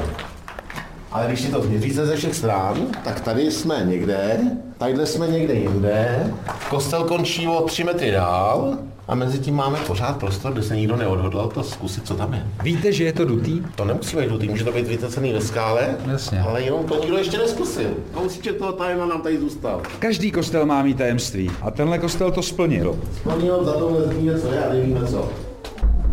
Ale 1.16 1.28
když 1.28 1.42
si 1.42 1.52
to 1.52 1.62
změříte 1.62 2.06
ze 2.06 2.16
všech 2.16 2.36
stran, 2.36 2.78
tak 3.04 3.20
tady 3.20 3.52
jsme 3.52 3.82
někde, 3.86 4.40
tadyhle 4.78 5.06
jsme 5.06 5.28
někde 5.28 5.54
jinde, 5.54 6.34
kostel 6.70 7.04
končí 7.04 7.48
o 7.48 7.62
tři 7.62 7.84
metry 7.84 8.12
dál 8.12 8.78
a 9.08 9.16
mezi 9.16 9.40
tím 9.40 9.56
máme 9.56 9.80
pořád 9.88 10.18
prostor, 10.18 10.54
kde 10.54 10.64
se 10.64 10.76
nikdo 10.76 10.96
neodhodlal 10.96 11.48
to 11.48 11.64
zkusit, 11.64 12.08
co 12.08 12.14
tam 12.14 12.34
je. 12.34 12.44
Víte, 12.64 12.92
že 12.92 13.04
je 13.04 13.14
to 13.14 13.26
dutý? 13.26 13.62
To 13.76 13.86
nemusí 13.86 14.18
být 14.18 14.30
dutý, 14.30 14.50
může 14.50 14.64
to 14.64 14.72
být 14.72 14.88
vytecený 14.88 15.34
ve 15.34 15.42
skále, 15.42 15.96
Jasně. 16.12 16.42
ale 16.42 16.62
jenom 16.62 16.84
to 16.86 17.02
nikdo 17.02 17.18
ještě 17.18 17.38
neskusil. 17.38 17.90
Kousíček 18.14 18.58
toho 18.58 18.72
tajemna 18.72 19.06
nám 19.06 19.22
tady 19.22 19.40
zůstal. 19.40 19.82
Každý 20.00 20.32
kostel 20.32 20.66
má 20.66 20.84
mít 20.84 20.98
tajemství. 20.98 21.52
A 21.62 21.72
tenhle 21.72 21.98
kostel 21.98 22.32
to 22.32 22.42
splnil. 22.42 23.00
Splnil 23.18 23.64
za 23.64 23.74
tohle 23.74 24.00
je 24.52 24.66
a 24.66 24.74
nevíme 24.74 25.08
co. 25.08 25.30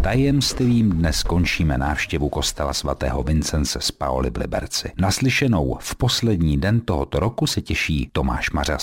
Tajemstvím 0.02 0.90
dnes 0.90 1.22
končíme 1.22 1.78
návštěvu 1.78 2.28
kostela 2.28 2.72
svatého 2.72 3.22
Vincence 3.22 3.80
z 3.80 3.90
Paoli 3.90 4.30
v 4.30 4.36
Liberci. 4.36 4.92
Naslyšenou 4.98 5.78
v 5.80 5.94
poslední 5.94 6.58
den 6.58 6.80
tohoto 6.80 7.20
roku 7.20 7.46
se 7.46 7.60
těší 7.60 8.10
Tomáš 8.12 8.50
Mařas. 8.50 8.82